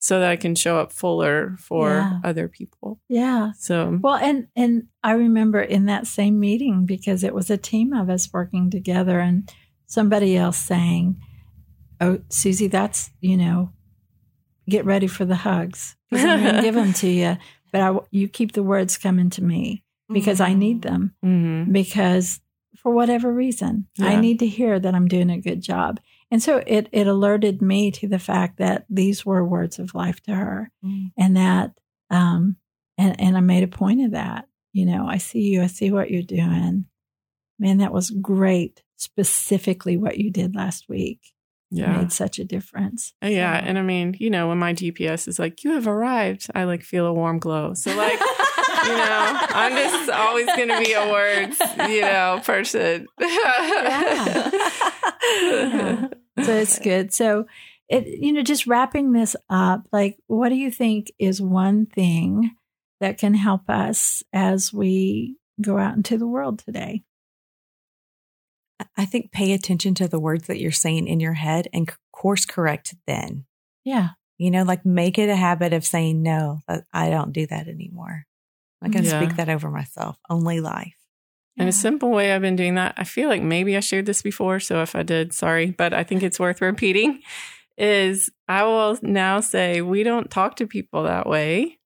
So 0.03 0.19
that 0.19 0.31
I 0.31 0.35
can 0.37 0.57
show 0.57 0.79
up 0.79 0.93
fuller 0.93 1.55
for 1.61 1.91
Yeah. 1.91 2.19
other 2.25 2.49
people. 2.49 2.99
Yeah. 3.09 3.53
So, 3.57 4.01
Well, 4.03 4.17
and 4.17 4.49
and 4.57 4.88
I 5.05 5.12
remember 5.12 5.61
in 5.62 5.85
that 5.87 6.09
same 6.09 6.41
meeting 6.41 6.87
because 6.87 7.23
it 7.23 7.33
was 7.33 7.51
a 7.51 7.57
team 7.57 7.93
of 7.93 8.11
us 8.11 8.29
working 8.33 8.69
together, 8.69 9.21
and 9.21 9.49
somebody 9.87 10.37
else 10.37 10.59
saying, 10.59 11.21
"Oh, 12.01 12.19
Susie, 12.31 12.67
that's 12.67 13.11
you 13.21 13.37
know, 13.37 13.71
get 14.69 14.85
ready 14.85 15.07
for 15.07 15.25
the 15.25 15.37
hugs 15.37 15.97
I'm 16.11 16.43
going 16.43 16.57
to 16.57 16.62
give 16.62 16.75
them 16.75 16.93
to 16.95 17.09
you, 17.09 17.37
but 17.71 17.81
I, 17.81 17.97
you 18.11 18.27
keep 18.29 18.53
the 18.53 18.62
words 18.62 18.99
coming 18.99 19.31
to 19.31 19.43
me 19.43 19.85
because 20.12 20.41
I 20.41 20.53
need 20.55 20.83
them 20.83 21.15
mhm. 21.25 21.73
because 21.73 22.41
for 22.77 22.93
whatever 22.93 23.33
reason 23.33 23.87
I 24.01 24.17
need 24.21 24.38
to 24.41 24.47
hear 24.47 24.81
that 24.81 24.95
I'm 24.97 25.07
doing 25.07 25.31
a 25.31 25.41
good 25.41 25.62
job." 25.62 26.01
And 26.33 26.42
so 26.42 26.62
it 26.66 26.88
it 26.92 27.07
alerted 27.07 27.61
me 27.62 27.90
to 27.92 28.09
the 28.09 28.18
fact 28.18 28.57
that 28.59 28.87
these 28.90 29.25
were 29.25 29.45
words 29.45 29.79
of 29.79 29.95
life 29.95 30.21
to 30.23 30.35
her 30.35 30.71
Mm. 30.85 31.12
and 31.16 31.37
that 31.37 31.73
um 32.11 32.57
and 32.99 33.21
and 33.21 33.37
I 33.37 33.40
made 33.40 33.62
a 33.62 33.68
point 33.68 34.01
of 34.05 34.11
that. 34.12 34.47
You 34.73 34.87
know, 34.87 35.07
I 35.07 35.18
see 35.18 35.40
you, 35.40 35.62
I 35.62 35.66
see 35.68 35.90
what 35.92 36.11
you're 36.11 36.23
doing. 36.23 36.87
Man, 37.59 37.79
that 37.79 37.92
was 37.92 38.09
great. 38.11 38.83
Specifically 38.97 39.97
what 39.99 40.16
you 40.18 40.31
did 40.31 40.57
last 40.57 40.88
week 40.88 41.21
yeah. 41.71 41.99
made 41.99 42.12
such 42.12 42.38
a 42.38 42.45
difference. 42.45 43.12
Uh, 43.23 43.29
Yeah, 43.29 43.61
So- 43.61 43.66
and 43.66 43.79
I 43.79 43.83
mean, 43.83 44.16
you 44.18 44.31
know, 44.31 44.49
when 44.49 44.59
my 44.59 44.73
GPS 44.73 45.29
is 45.29 45.38
like, 45.38 45.62
"You 45.64 45.73
have 45.73 45.87
arrived," 45.87 46.47
I 46.55 46.64
like 46.64 46.83
feel 46.83 47.07
a 47.07 47.12
warm 47.12 47.38
glow. 47.38 47.75
So 47.75 47.95
like, 47.97 48.18
you 48.21 48.97
know, 48.97 49.38
I'm 49.62 49.73
just 49.73 50.11
always 50.11 50.47
going 50.47 50.68
to 50.68 50.79
be 50.81 50.92
a 50.92 51.11
words, 51.11 51.57
you 51.90 52.01
know, 52.03 52.40
person. 52.45 53.07
Yeah. 53.21 54.51
Yeah. 56.42 56.46
so 56.46 56.55
it's 56.55 56.78
good. 56.78 57.12
So 57.12 57.46
it 57.88 58.07
you 58.07 58.33
know, 58.33 58.42
just 58.42 58.66
wrapping 58.66 59.12
this 59.12 59.37
up, 59.50 59.87
like 59.92 60.18
what 60.26 60.48
do 60.48 60.55
you 60.55 60.70
think 60.70 61.12
is 61.18 61.40
one 61.40 61.87
thing 61.87 62.52
that 63.00 63.18
can 63.18 63.35
help 63.35 63.68
us 63.68 64.22
as 64.33 64.72
we 64.72 65.37
go 65.61 65.78
out 65.78 65.96
into 65.96 66.18
the 66.18 66.26
world 66.26 66.61
today? 66.61 67.05
I 68.96 69.05
think 69.05 69.31
pay 69.33 69.52
attention 69.52 69.94
to 69.96 70.09
the 70.09 70.18
words 70.18 70.46
that 70.46 70.59
you're 70.61 70.72
saying 70.72 71.07
in 71.07 71.20
your 71.20 71.35
head 71.35 71.68
and 71.72 71.92
course 72.12 72.44
correct 72.44 72.94
then. 73.07 73.44
Yeah. 73.85 74.11
You 74.38 74.50
know, 74.50 74.62
like 74.64 74.85
make 74.85 75.18
it 75.18 75.28
a 75.28 75.37
habit 75.37 75.72
of 75.72 75.85
saying, 75.85 76.22
no, 76.22 76.61
I- 76.68 76.83
I 76.92 77.11
don't 77.11 77.33
do 77.33 77.46
that 77.46 77.68
anymore. 77.68 78.24
I 78.81 78.88
can 78.88 79.02
mm-hmm. 79.02 79.12
Yeah. 79.12 79.22
speak 79.22 79.37
that 79.37 79.48
over 79.48 79.70
myself. 79.70 80.16
Only 80.28 80.61
life. 80.61 80.96
And 81.59 81.69
a 81.69 81.73
simple 81.73 82.11
way 82.11 82.33
I've 82.33 82.41
been 82.41 82.57
doing 82.57 82.77
that, 82.77 82.95
I 82.97 83.05
feel 83.05 83.29
like 83.29 83.43
maybe 83.43 83.77
I 83.77 83.81
shared 83.81 84.07
this 84.07 84.23
before. 84.23 84.59
So 84.59 84.81
if 84.83 84.97
I 84.97 85.03
did, 85.03 85.33
sorry, 85.35 85.71
but 85.71 85.93
I 85.93 86.03
think 86.03 86.23
it's 86.23 86.41
worth 86.41 86.61
repeating 86.62 87.21
is 87.79 88.31
I 88.49 88.65
will 88.65 88.99
now 89.03 89.41
say, 89.41 89.81
we 89.83 90.03
don't 90.03 90.31
talk 90.31 90.57
to 90.57 90.67
people 90.67 91.03
that 91.05 91.27
way. 91.27 91.79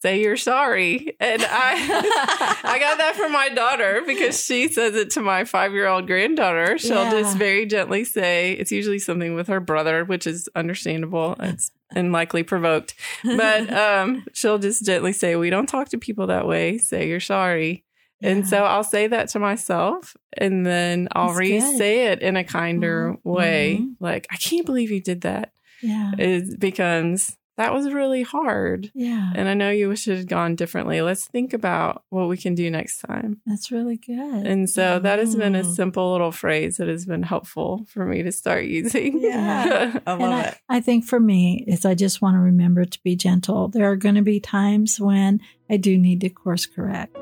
Say 0.00 0.20
you're 0.22 0.36
sorry. 0.36 1.16
And 1.18 1.42
I, 1.44 2.60
I 2.64 2.78
got 2.78 2.98
that 2.98 3.16
from 3.16 3.32
my 3.32 3.48
daughter 3.48 4.02
because 4.06 4.44
she 4.44 4.68
says 4.68 4.94
it 4.94 5.10
to 5.10 5.20
my 5.20 5.44
five 5.44 5.72
year 5.72 5.88
old 5.88 6.06
granddaughter. 6.06 6.78
She'll 6.78 7.02
Yeah. 7.04 7.10
just 7.10 7.36
very 7.36 7.66
gently 7.66 8.04
say, 8.04 8.52
it's 8.52 8.70
usually 8.70 9.00
something 9.00 9.34
with 9.34 9.48
her 9.48 9.58
brother, 9.58 10.04
which 10.04 10.24
is 10.28 10.48
understandable. 10.54 11.34
It's 11.40 11.72
and 11.96 12.12
likely 12.12 12.44
provoked. 12.44 12.94
But 13.24 13.72
um, 13.72 14.24
she'll 14.32 14.58
just 14.58 14.84
gently 14.86 15.12
say, 15.12 15.34
We 15.34 15.50
don't 15.50 15.66
talk 15.68 15.88
to 15.88 15.98
people 15.98 16.28
that 16.28 16.46
way. 16.46 16.78
Say 16.78 17.08
you're 17.08 17.18
sorry. 17.18 17.84
And 18.22 18.46
so 18.48 18.64
I'll 18.64 18.82
say 18.84 19.06
that 19.06 19.28
to 19.30 19.38
myself 19.38 20.16
and 20.36 20.66
then 20.66 21.08
I'll 21.12 21.28
That's 21.28 21.38
re 21.38 21.60
say 21.60 22.06
it 22.06 22.20
in 22.20 22.36
a 22.36 22.44
kinder 22.44 23.12
Mhm. 23.14 23.18
way. 23.24 23.78
Mhm. 23.80 23.94
Like, 24.00 24.26
I 24.30 24.36
can't 24.36 24.66
believe 24.66 24.90
you 24.90 25.00
did 25.00 25.20
that. 25.22 25.52
Yeah. 25.82 26.12
It 26.18 26.58
becomes 26.58 27.36
that 27.56 27.74
was 27.74 27.92
really 27.92 28.22
hard. 28.22 28.88
Yeah. 28.94 29.32
And 29.34 29.48
I 29.48 29.54
know 29.54 29.68
you 29.70 29.88
wish 29.88 30.06
it 30.06 30.16
had 30.16 30.28
gone 30.28 30.54
differently. 30.54 31.02
Let's 31.02 31.26
think 31.26 31.52
about 31.52 32.04
what 32.08 32.28
we 32.28 32.36
can 32.36 32.54
do 32.54 32.70
next 32.70 33.00
time. 33.00 33.40
That's 33.46 33.72
really 33.72 33.96
good. 33.96 34.46
And 34.46 34.70
so 34.70 35.00
that 35.00 35.18
has 35.18 35.34
been 35.34 35.56
a 35.56 35.62
Mm. 35.64 35.74
simple 35.74 36.12
little 36.12 36.30
phrase 36.30 36.76
that 36.76 36.86
has 36.86 37.04
been 37.04 37.24
helpful 37.24 37.84
for 37.88 38.06
me 38.06 38.22
to 38.22 38.30
start 38.30 38.66
using. 38.66 39.18
Yeah. 39.20 39.98
I 40.06 40.12
And 40.12 40.20
love 40.22 40.32
I, 40.32 40.42
it. 40.48 40.54
I 40.68 40.80
think 40.80 41.04
for 41.04 41.18
me 41.18 41.64
is 41.66 41.84
I 41.84 41.94
just 41.96 42.22
want 42.22 42.36
to 42.36 42.40
remember 42.40 42.84
to 42.84 42.98
be 43.02 43.16
gentle. 43.16 43.66
There 43.66 43.90
are 43.90 43.96
going 43.96 44.14
to 44.14 44.22
be 44.22 44.38
times 44.38 45.00
when 45.00 45.40
I 45.68 45.78
do 45.78 45.98
need 45.98 46.20
to 46.20 46.28
course 46.30 46.64
correct 46.64 47.16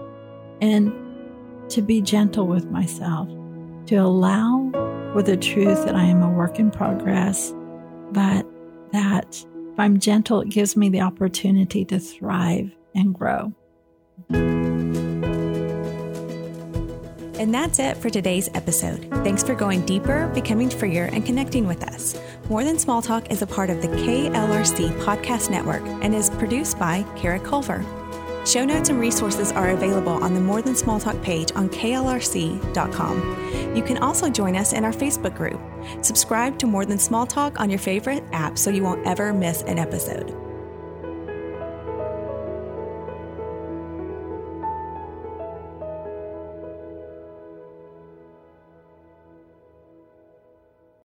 and 0.61 0.93
to 1.71 1.83
be 1.83 2.01
gentle 2.01 2.47
with 2.47 2.71
myself, 2.71 3.29
to 3.87 3.97
allow 3.97 4.71
for 5.13 5.23
the 5.23 5.37
truth 5.37 5.85
that 5.85 5.95
I 5.95 6.05
am 6.05 6.23
a 6.23 6.31
work 6.31 6.59
in 6.59 6.71
progress, 6.71 7.55
but 8.13 8.47
that 8.93 9.45
if 9.73 9.81
I'm 9.81 9.99
gentle, 9.99 10.41
it 10.41 10.49
gives 10.49 10.77
me 10.77 10.89
the 10.89 11.01
opportunity 11.01 11.85
to 11.87 11.99
thrive 11.99 12.71
and 12.95 13.15
grow. 13.15 13.53
And 17.39 17.53
that's 17.53 17.79
it 17.79 17.99
for 17.99 18.09
today's 18.09 18.49
episode. 18.55 19.07
Thanks 19.23 19.43
for 19.43 19.55
going 19.55 19.85
deeper, 19.85 20.29
becoming 20.29 20.71
freer, 20.71 21.05
and 21.13 21.27
connecting 21.27 21.67
with 21.67 21.83
us. 21.83 22.19
More 22.49 22.65
Than 22.65 22.79
Small 22.79 23.03
Talk 23.03 23.31
is 23.31 23.43
a 23.43 23.47
part 23.47 23.69
of 23.69 23.83
the 23.83 23.89
KLRC 23.89 24.99
Podcast 25.03 25.51
Network 25.51 25.83
and 26.03 26.15
is 26.15 26.31
produced 26.31 26.79
by 26.79 27.05
Kara 27.15 27.39
Culver. 27.39 27.85
Show 28.47 28.65
notes 28.65 28.91
and 28.91 29.01
resources 29.01 29.51
are 29.51 29.71
available 29.71 30.23
on 30.23 30.33
the 30.33 30.41
More 30.41 30.63
Than 30.63 30.77
Small 30.77 31.01
Talk 31.01 31.21
page 31.21 31.51
on 31.57 31.69
klrc.com. 31.69 33.17
You 33.77 33.83
can 33.83 33.99
also 33.99 34.31
join 34.31 34.55
us 34.55 34.73
in 34.73 34.85
our 34.85 34.93
Facebook 34.93 35.35
group. 35.35 35.61
Subscribe 36.05 36.57
to 36.61 36.69
More 36.69 36.87
Than 36.87 36.99
Small 36.99 37.27
Talk 37.27 37.59
on 37.59 37.71
your 37.71 37.81
favorite 37.81 38.23
app 38.31 38.57
so 38.57 38.71
you 38.71 38.85
won't 38.85 39.05
ever 39.05 39.33
miss 39.33 39.63
an 39.63 39.81
episode. 39.81 40.46